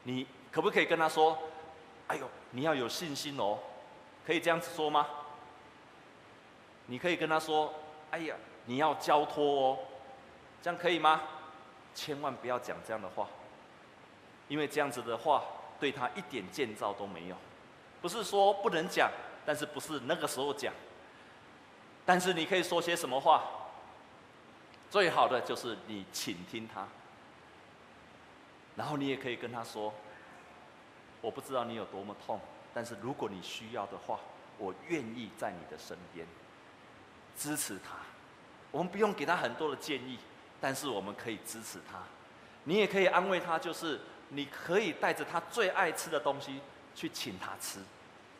[0.03, 1.39] 你可不可以跟他说
[2.09, 3.59] ：“哎呦，你要有信心哦。”
[4.27, 5.07] 可以这样子说吗？
[6.85, 7.73] 你可以跟他说
[8.13, 9.79] ：“哎呀，你要交托哦。”
[10.61, 11.23] 这样可以吗？
[11.95, 13.27] 千万不要讲这样的话，
[14.49, 15.43] 因为这样子的话
[15.81, 17.37] 对他一点建造都没有。
[18.03, 19.11] 不是说不能讲，
[19.47, 20.71] 但是不是那个时候讲。
[22.05, 23.43] 但是你可以说些什么话？
[24.95, 26.87] 最好的就是你倾听他，
[28.77, 29.93] 然后你也可以跟他说
[31.21, 32.41] ：“我不知道你有多么痛，
[32.73, 34.21] 但是如果你需要的话，
[34.57, 36.25] 我愿意在你的身边
[37.37, 37.97] 支持他。
[38.71, 40.17] 我们不用给他很多的建议，
[40.61, 41.99] 但是我们可以支持他。
[42.63, 46.61] 你也可以安慰他，就是你可以带着他最爱吃的东西
[46.95, 47.81] 去请他吃，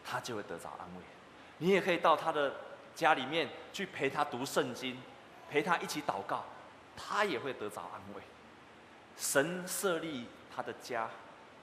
[0.05, 1.03] 他就会得到安慰。
[1.59, 2.55] 你也可以到他的
[2.95, 4.97] 家里面去陪他读圣经。
[5.51, 6.45] 陪他一起祷告，
[6.97, 8.23] 他也会得着安慰。
[9.17, 11.09] 神设立他的家、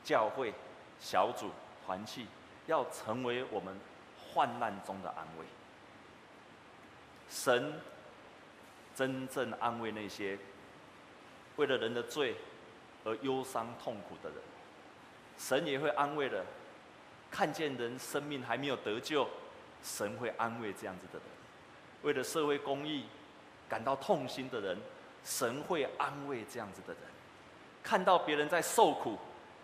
[0.04, 0.54] 教会、
[1.00, 1.50] 小组、
[1.86, 2.26] 团契，
[2.67, 3.78] 要成为我们
[4.17, 5.46] 患难中的安慰。
[7.30, 7.82] 神
[8.96, 10.39] 真正安慰那些
[11.58, 12.36] 为了人的罪
[13.04, 14.39] 而忧伤痛苦的人，
[15.38, 16.46] 神也会安慰的。
[17.30, 19.28] 看见人生命还没有得救，
[19.84, 21.28] 神会安慰这样子的人。
[22.04, 23.06] 为了社会公益。
[23.71, 24.77] 感到痛心的人，
[25.23, 27.03] 神会安慰这样子的人；
[27.81, 29.17] 看到别人在受苦，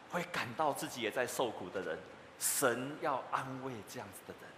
[0.09, 1.99] 会感到自己也在受苦的人，
[2.39, 4.49] 神要安慰这样子的人。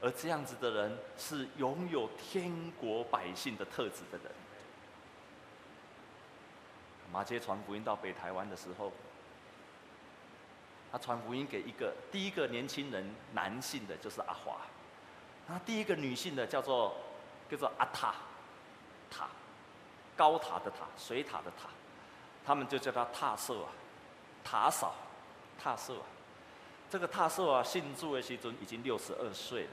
[0.00, 4.32] 而这样子的人，是拥有天国百姓的特质的人。
[7.12, 8.90] 马偕传福音到北台湾的时候，
[10.90, 14.62] 他传福音给一个第一个年轻人，男性的就是阿华，
[15.46, 16.96] 那第一个女性的叫做
[17.50, 18.14] 叫做阿塔。
[19.14, 19.28] 塔，
[20.16, 21.68] 高塔的塔，水塔的塔，
[22.44, 23.68] 他们就叫他塔舍啊，
[24.42, 24.94] 塔嫂，
[25.62, 26.06] 塔舍啊。
[26.90, 29.70] 这个塔舍啊，信主的时候已经六十二岁了。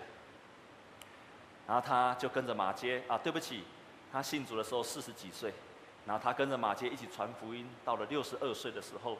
[1.67, 3.63] 然后他就跟着马街啊，对不起，
[4.11, 5.53] 他信主的时候四十几岁。
[6.05, 9.17] 然后他跟着马街一起传福音，到了六十二岁的时候，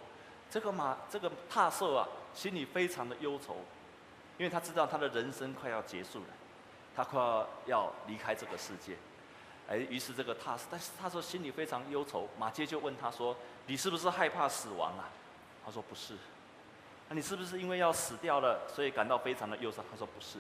[0.50, 3.58] 这个马这个塔舍啊，心里非常的忧愁，
[4.40, 6.26] 因为他知道他的人生快要结束了，
[6.96, 8.98] 他快要要离开这个世界。
[9.72, 12.28] 哎，于是这个他，但是他说心里非常忧愁。
[12.38, 13.34] 马偕就问他说
[13.68, 15.08] ：“你是不是害怕死亡啊？”
[15.64, 16.14] 他说：“不是。”
[17.08, 19.86] 那你是不是因为要死掉了，所以感到非常的忧伤？
[19.90, 20.40] 他说：“不是。”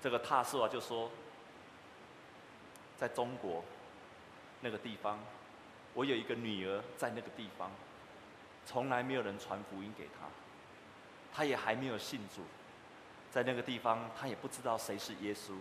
[0.00, 1.10] 这个塔斯啊就说
[2.96, 3.62] ：“在中国
[4.62, 5.18] 那个地方，
[5.92, 7.70] 我有一个女儿在那个地方，
[8.64, 10.26] 从来没有人传福音给她，
[11.34, 12.40] 她也还没有信主，
[13.30, 15.52] 在那个地方，她也不知道谁是耶稣。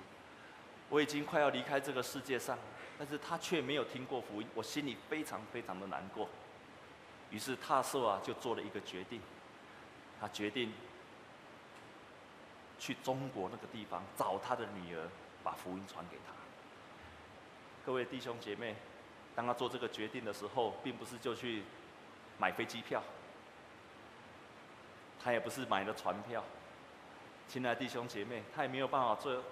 [0.88, 2.58] 我已经快要离开这个世界上。”
[2.98, 6.28] 但是他却没有听过福音，我心里非常非常的难过。
[7.30, 9.22] 于是塔瑟啊就做了一个决定，
[10.20, 10.74] 他决定
[12.80, 15.08] 去中国那个地方找他的女儿，
[15.44, 16.34] 把福音传给他。
[17.86, 18.76] 各位弟兄姐妹，
[19.36, 21.64] 当他做这个决定的时候，并不是就去
[22.38, 23.04] 买飞机票，
[25.24, 26.44] 他也不是买了船票。
[27.48, 29.44] 亲爱的弟兄姐妹，他也没有办法坐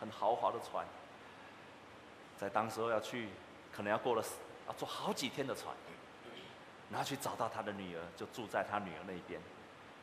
[0.00, 0.86] 很豪华的船，
[2.42, 3.28] 在当时候要去，
[3.72, 4.24] 可能要过了
[4.66, 5.72] 要坐好几天的船，
[6.90, 9.40] 然后去找到他的女儿，就住在他女儿那边。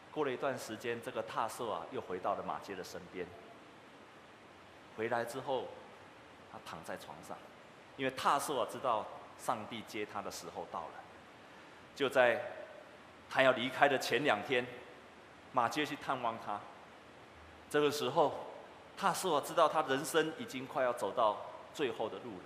[0.09, 3.27] 过了一段时间，这个塔瑟啊又回到了马偕的身边。
[4.95, 5.65] 回来之后，
[6.49, 7.37] 他躺在床上，
[7.97, 9.05] 因为塔瑟啊知道
[9.37, 10.93] 上帝接他的时候到了。
[11.93, 12.41] 就在
[13.29, 14.65] 他要离开的前两天，
[15.51, 16.57] 马偕去探望他。
[17.69, 18.31] 这个时候，
[18.95, 21.35] 塔瑟啊知道他人生已经快要走到
[21.79, 22.43] 最后的路了，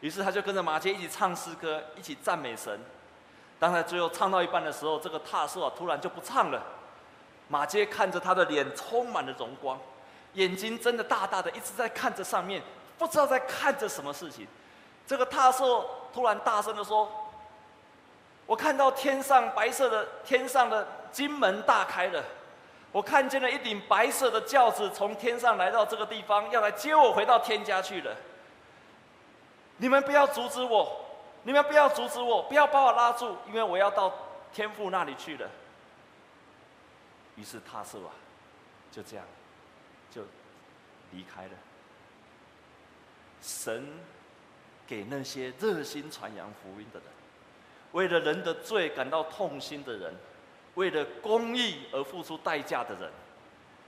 [0.00, 2.76] 于是他就跟着马偕一起唱诗歌，一起赞美神。
[3.60, 6.60] 当他最后唱到一半的时候，这个塔瑟啊突然就不唱了。
[7.46, 9.78] 马偕看着他的脸充满了荣光，
[10.32, 12.60] 眼睛睁得大大的，一直在看着上面，
[12.98, 14.44] 不知道在看着什么事情。
[15.06, 17.08] 这个塔瑟突然大声地说
[18.44, 22.24] ：“我看到天上白色的天上的金门大开了，
[22.90, 28.10] 我看见了一顶白色的轿子从天上来到这个地方，要来接我回到天家去了。
[29.76, 31.04] 你们不要阻止我，
[31.42, 34.12] 你们不要阻止我，不要把我拉住，因为我要到
[34.52, 35.48] 天父那里去了。”
[37.36, 38.14] 于是他说啊，
[38.92, 39.24] 就这样，
[40.10, 40.22] 就
[41.10, 41.50] 离开了。
[43.42, 43.86] 神
[44.86, 47.08] 给那些热心传扬福音的人，
[47.92, 50.14] 为了人的罪感到痛心的人，
[50.74, 53.10] 为了公义而付出代价的人，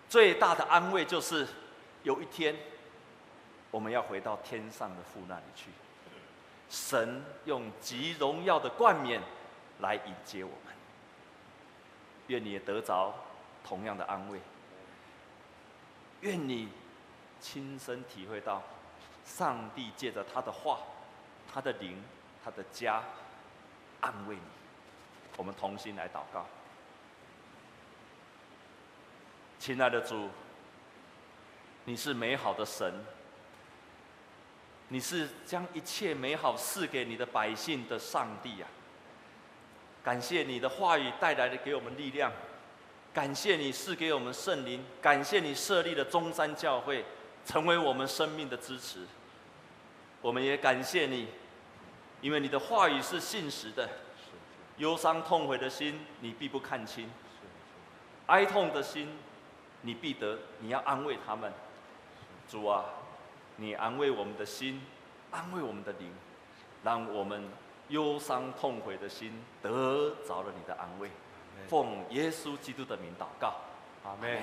[0.09, 1.47] 最大的安慰就是，
[2.03, 2.55] 有一天，
[3.77, 5.69] 我们要回到天上的父那里去。
[6.71, 9.21] 神用极荣耀的冠冕
[9.81, 10.75] 来迎接我们。
[12.29, 13.15] 愿你也得着。
[13.63, 14.41] 同样的安慰，
[16.21, 16.69] 愿你
[17.41, 18.63] 亲身体会到，
[19.25, 20.79] 上帝借着他的话、
[21.53, 22.01] 他的灵、
[22.45, 23.03] 他的家
[24.01, 24.43] 安慰你。
[25.37, 26.47] 我们同心来祷告，
[29.59, 30.31] 亲爱的主，
[31.85, 33.05] 你是美好的神，
[34.89, 38.69] 你是将一切美好赐给你的百姓的上帝啊！
[40.05, 42.31] 感谢你的话语带来的给我们力量。
[43.13, 47.05] 感谢你赐给我们圣灵，感谢你设立的中山教会，
[47.45, 49.01] 成为我们生命的支持。
[50.21, 51.27] 我们也感谢你，
[52.21, 53.89] 因为你的话语是信实的。
[54.77, 57.07] 忧伤痛悔的心，你必不看轻；
[58.27, 59.09] 哀痛的心，
[59.81, 61.51] 你必得，你要安慰他们。
[62.47, 62.85] 主啊，
[63.57, 64.81] 你安慰我们的心，
[65.31, 66.13] 安慰我们的灵，
[66.85, 67.43] 让我们
[67.89, 69.33] 忧伤痛悔的心
[69.63, 71.11] 得着了你的安慰。
[71.69, 73.55] 奉耶稣基督的名祷告，
[74.05, 74.39] 阿门。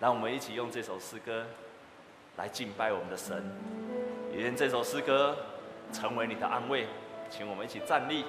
[0.00, 1.46] 让我们一起用这首诗歌
[2.36, 3.44] 来敬拜我们的神，
[4.32, 5.36] 愿这首诗歌
[5.92, 6.88] 成为你的安慰，
[7.30, 8.24] 请我们一起站立。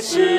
[0.00, 0.29] 是。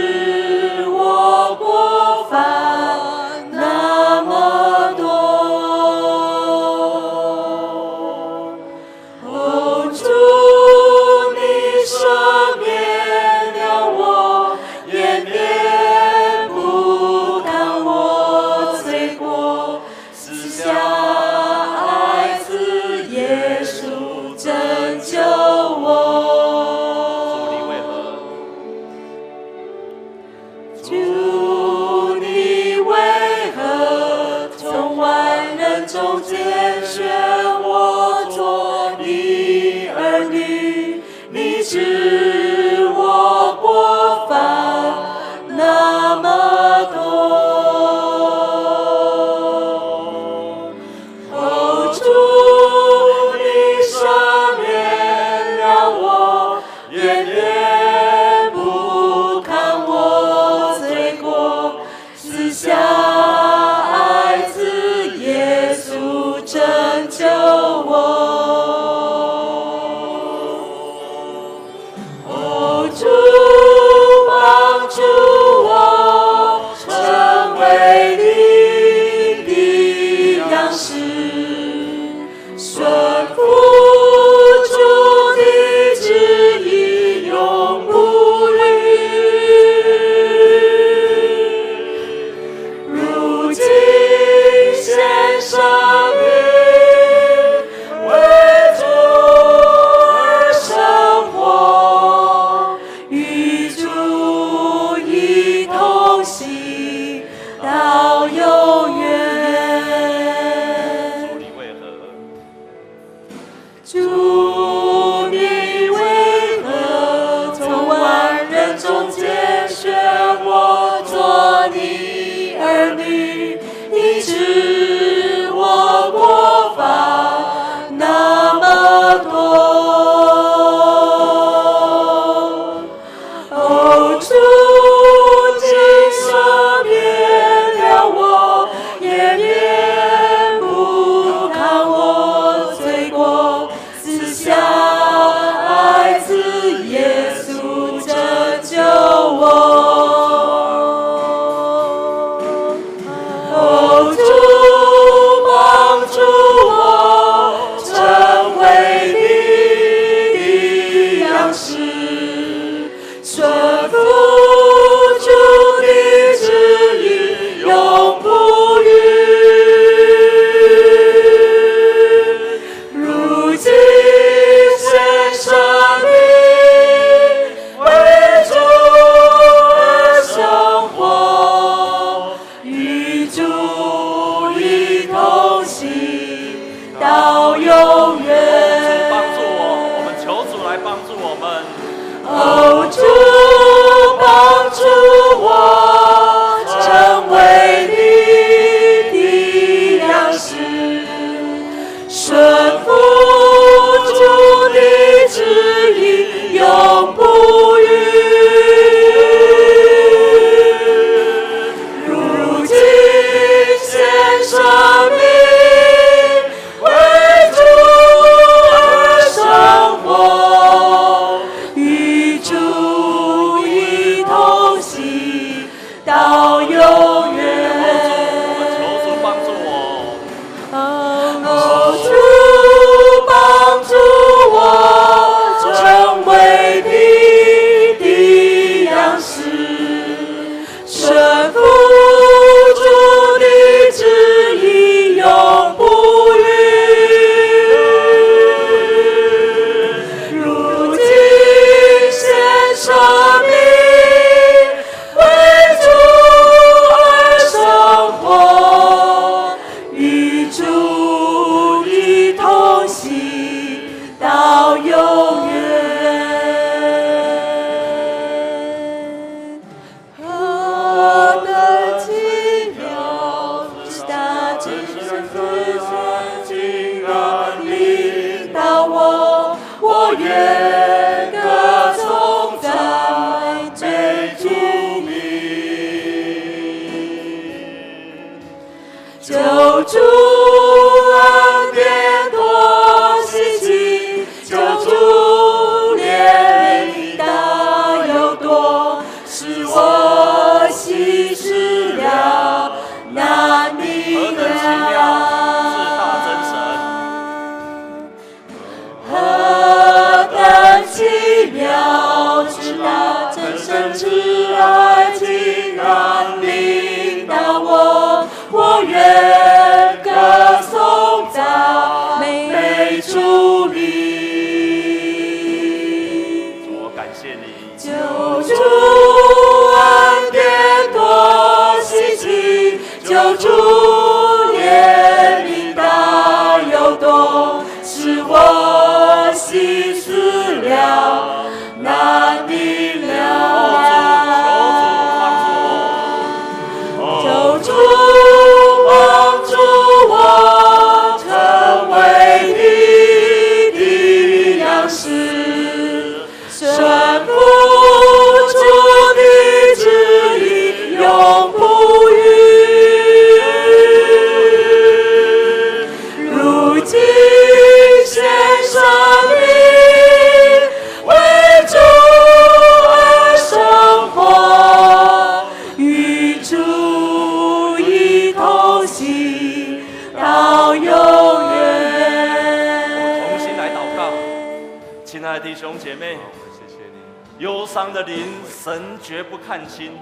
[389.01, 389.97] 绝不看清，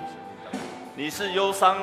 [0.96, 1.78] 你是忧伤，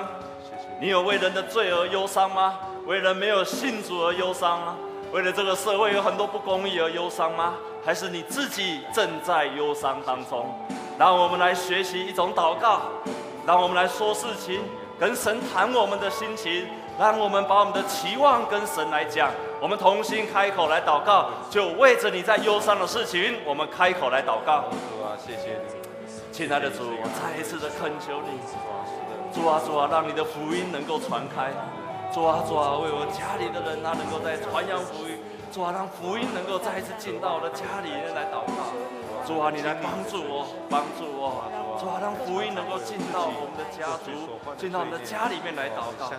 [0.81, 2.59] 你有为人的罪而忧伤吗？
[2.87, 4.77] 为人没有信主而忧伤吗？
[5.13, 7.55] 为了这个社会有很多不公义而忧伤吗？
[7.85, 10.55] 还是你自己正在忧伤当中？
[10.99, 12.83] 让我们来学习一种祷告，
[13.47, 14.61] 让我们来说事情，
[14.99, 16.67] 跟神谈我们的心情，
[16.99, 24.65] 让我们把我们的期望跟神来讲，我们同心开口来祷告，就为着你在忧伤的事情，我们开口来祷告。
[24.71, 25.76] 主啊，谢谢你。
[26.37, 28.37] 亲爱的主，我再一次的恳求你，
[29.33, 31.49] 主啊主啊，让你的福音能够传开，
[32.13, 35.17] 主啊主啊，为我家里的人啊，能够在传扬福音，
[35.49, 38.69] 主啊，让福音能够再一次进到我的家里面来祷告，
[39.25, 41.49] 主啊，你来帮助我，帮助我，
[41.81, 44.13] 主啊，让福音能够进到我们的家族，
[44.61, 46.13] 进到我们的家里面来祷告，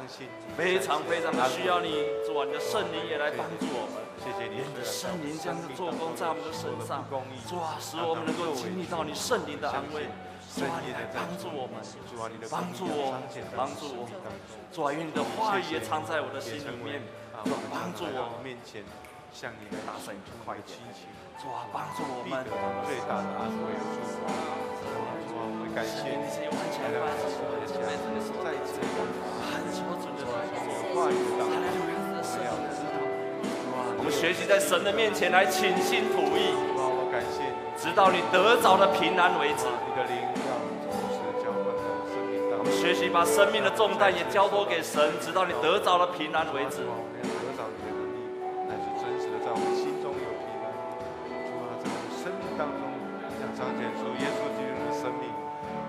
[0.57, 1.93] 非常非常的需要你，
[2.25, 4.06] 主啊，你的圣灵也来帮助我们。
[4.27, 7.07] 谢谢你的圣灵这样的做工在我们的身上，
[7.47, 10.11] 主啊，使我们能够经历到你圣灵的安慰，
[10.51, 11.79] 主啊，你来帮助我们，
[12.51, 13.15] 帮助我，
[13.55, 14.03] 帮助我，
[14.67, 16.99] 主啊，愿你的话语也藏在我的心里面，
[17.47, 18.83] 主啊，帮助我，面前
[19.31, 20.11] 向你来大声
[20.43, 20.75] 快一点，
[21.39, 22.43] 主啊，帮助我们
[22.83, 24.27] 最大的安慰祝福。
[24.27, 27.79] 主啊，我们感谢你，来到我们的家，
[28.43, 30.27] 再一次恳求主的
[30.91, 31.96] 话语当中，
[33.95, 36.51] 我们学习在神的面前来倾心吐意。
[36.51, 39.63] 主啊，我感谢你，直到你得着了平安为止。
[39.63, 40.51] 你的灵要
[40.91, 42.59] 同时交换在生命当中。
[42.59, 46.83] 我们学习把生命的重担也交托给神，直到你得着了平安为止。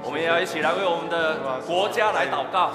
[0.00, 1.36] 我们也要一起来为我们的
[1.66, 2.70] 国家来祷告，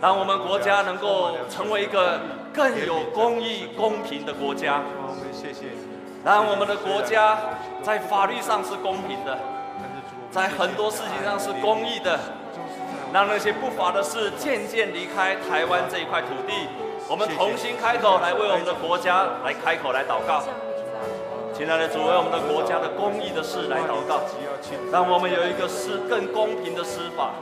[0.00, 2.20] 让我们国家能够成为一个
[2.52, 4.82] 更有公益、公平的国家。
[5.32, 5.66] 谢谢
[6.24, 7.38] 让我们的国家
[7.82, 9.38] 在法律上是公平的，
[10.30, 12.18] 在很多事情上是公益的，
[13.12, 16.68] 让那些不法的事渐渐离开台湾这一块土地。
[17.08, 20.42] 我们同心开口来为我们的国家来开口来祷告。
[21.54, 24.24] 亲爱的主，为我们的国家的公益的事来祷告，
[24.90, 27.34] 让我们有一个施更公平的施法。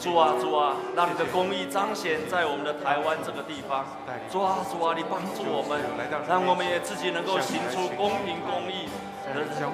[0.00, 3.84] 主啊，主啊，让你的公义彰显在我们的台湾这个地方。
[4.32, 5.76] 主啊，主啊，你帮助我们，
[6.26, 8.88] 让我们也自己能够行出公平公义
[9.28, 9.68] 的人生。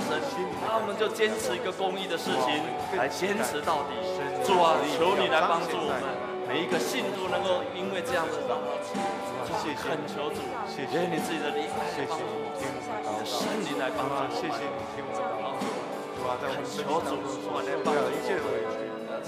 [0.67, 2.59] 那我们就坚持一个公益的事情，
[2.99, 3.95] 来坚持到底。
[4.43, 6.03] 主啊，求你来帮助我们，
[6.51, 8.75] 每一个信徒能够因为这样的祷告，
[9.75, 10.41] 恳求主，
[10.93, 12.25] 愿你自己的灵来帮助。
[13.25, 15.57] 圣灵来帮助我们，谢谢你听我们祷告，
[16.17, 17.17] 主啊，们生命当中，
[17.83, 18.79] 不要一切的委屈，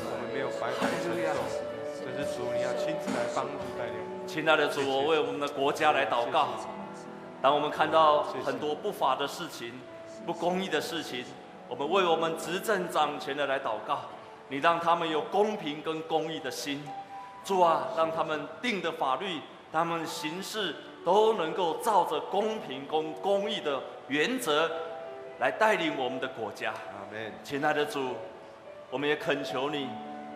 [0.04, 1.40] 我们没有白白承受，
[2.04, 3.96] 这是主你要亲自来帮助带领。
[4.26, 6.48] 亲爱的主，我为我们的国家来祷告。
[7.40, 9.72] 当我们看到很多不法的事情、
[10.26, 11.24] 不公义的事情，
[11.68, 14.00] 我们为我们执政掌权的来祷告。
[14.50, 16.82] 你让他们有公平跟公义的心，
[17.44, 19.40] 主啊，让他们定的法律，
[19.72, 20.74] 他们行事。
[21.04, 24.70] 都能够照着公平公公义的原则
[25.38, 26.70] 来带领我们的国家。
[26.70, 27.32] 阿门。
[27.42, 28.14] 亲爱的主，
[28.90, 29.88] 我们也恳求你，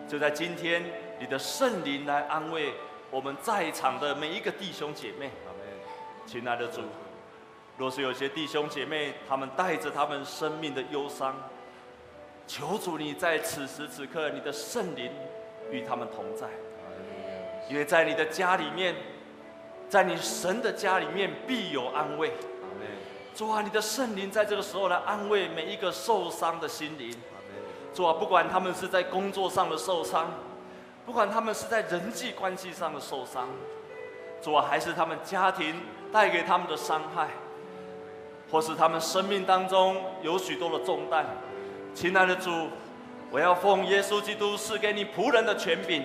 [0.07, 0.83] 就在今天，
[1.19, 2.73] 你的圣灵来安慰
[3.11, 5.29] 我们在场的每一个弟兄姐妹。
[5.45, 5.67] 阿门。
[6.25, 6.81] 亲爱的主，
[7.77, 11.35] 若是有些弟兄姐妹，他们带着他们生命的忧伤，
[12.47, 15.11] 求主你在此时此刻，你的圣灵
[15.69, 16.47] 与他们同在。
[17.69, 18.95] 因为在你的家里面。
[19.93, 22.33] 在你神的家里面必有安慰，
[23.35, 27.15] 主啊，你的圣灵在这个时候来安慰每一个受伤的心灵，
[27.93, 30.31] 主啊，不管他们是在工作上的受伤，
[31.05, 33.47] 不管他们是在人际关系上的受伤，
[34.41, 35.79] 主啊，还是他们家庭
[36.11, 37.27] 带给他们的伤害，
[38.49, 41.23] 或是他们生命当中有许多的重担，
[41.93, 42.49] 亲爱的主，
[43.29, 46.03] 我要奉耶稣基督赐给你仆人的权柄。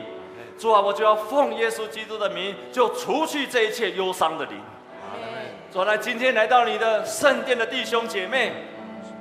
[0.59, 4.61] 主啊，我就要奉耶稣基督的名，就除去这一切忧伤的灵。
[5.72, 8.52] 主啊，今天来到你的圣殿的弟兄姐妹，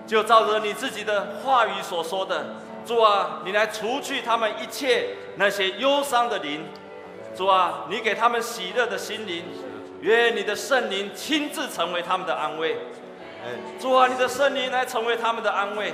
[0.08, 2.56] 就照着你自己的话语所说的，
[2.88, 6.66] 主啊，你来除去他们一切那些忧伤的灵。
[7.36, 9.44] 主啊，你给他们喜乐的心灵，
[10.02, 12.78] 愿你的圣灵亲自成为他们的安慰。
[13.80, 15.94] 主啊，你的圣灵来成为他们的安慰，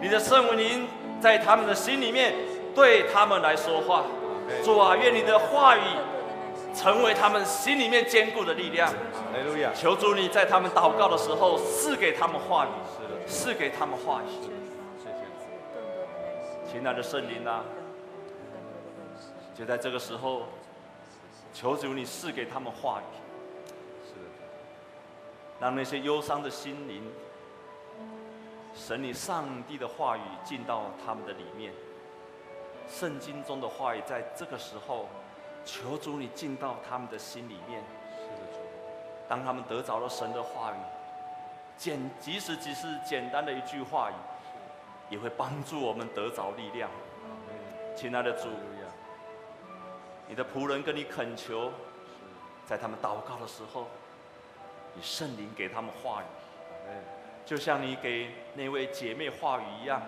[0.00, 0.88] 你的圣灵
[1.20, 2.32] 在他们的心里面
[2.74, 4.04] 对他们来说话。
[4.64, 5.82] 主啊，愿你的话语
[6.74, 8.92] 成为他们心里面坚固的力量。
[9.74, 12.68] 求主你在他们祷告的时候赐给他们话语，
[13.26, 14.26] 赐给他们话语。
[16.70, 17.64] 亲爱的圣灵啊，
[19.54, 20.42] 就在这个时候，
[21.54, 23.04] 求主你赐给他们话语，
[25.60, 27.02] 让那些忧伤的心灵，
[28.74, 31.72] 神你上帝的话语进到他们的里面。
[32.88, 35.06] 圣经中的话语，在这个时候，
[35.64, 37.82] 求主你进到他们的心里面。
[38.16, 38.58] 是的，主
[39.28, 40.76] 当他们得着了神的话语，
[41.76, 44.14] 简即使只是简单的一句话语，
[45.10, 46.90] 也会帮助我们得着力量。
[47.94, 48.48] 亲爱的主，
[50.26, 51.70] 你的仆人跟你恳求，
[52.64, 53.86] 在他们祷告的时候，
[54.94, 56.26] 你圣灵给他们话语，
[57.44, 60.00] 就像你给那位姐妹话语一样。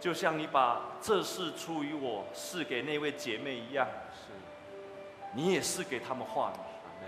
[0.00, 3.84] 就像你把这事出于我赐给那位姐妹一样，
[4.14, 4.32] 是，
[5.32, 7.06] 你也赐给他们话语，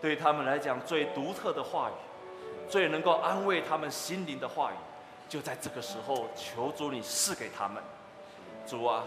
[0.00, 1.92] 对他们来讲最独特的话语，
[2.70, 4.74] 最能够安慰他们心灵的话语，
[5.28, 7.82] 就在这个时候，求主你赐给他们，
[8.66, 9.04] 主啊，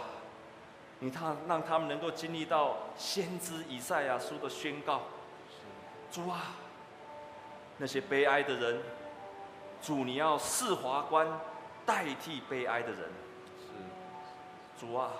[1.00, 5.02] 你他让他们能够经历到先知以赛亚书的宣告，
[6.12, 6.56] 主啊，
[7.78, 8.84] 那些悲哀的人，
[9.82, 11.28] 主你要赐华冠。
[11.88, 13.00] 代替悲哀的人，
[13.60, 14.86] 是。
[14.86, 15.14] 主啊，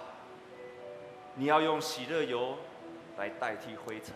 [1.34, 2.56] 你要用喜乐油
[3.18, 4.14] 来代替灰尘。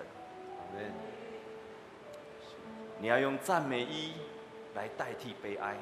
[2.99, 4.13] 你要用赞美衣
[4.75, 5.75] 来代替悲哀，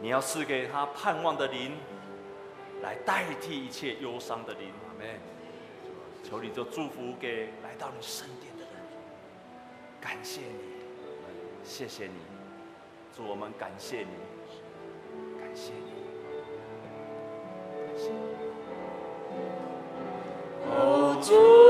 [0.00, 1.72] 你要赐给他盼望的灵，
[2.82, 4.70] 来代替一切忧伤的灵。
[4.86, 5.18] 阿门。
[6.22, 8.70] 求你就祝福给来到你身边的人，
[10.00, 10.58] 感谢你，
[11.62, 12.14] 谢谢你，
[13.16, 14.08] 祝我们感谢你，
[21.22, 21.65] 主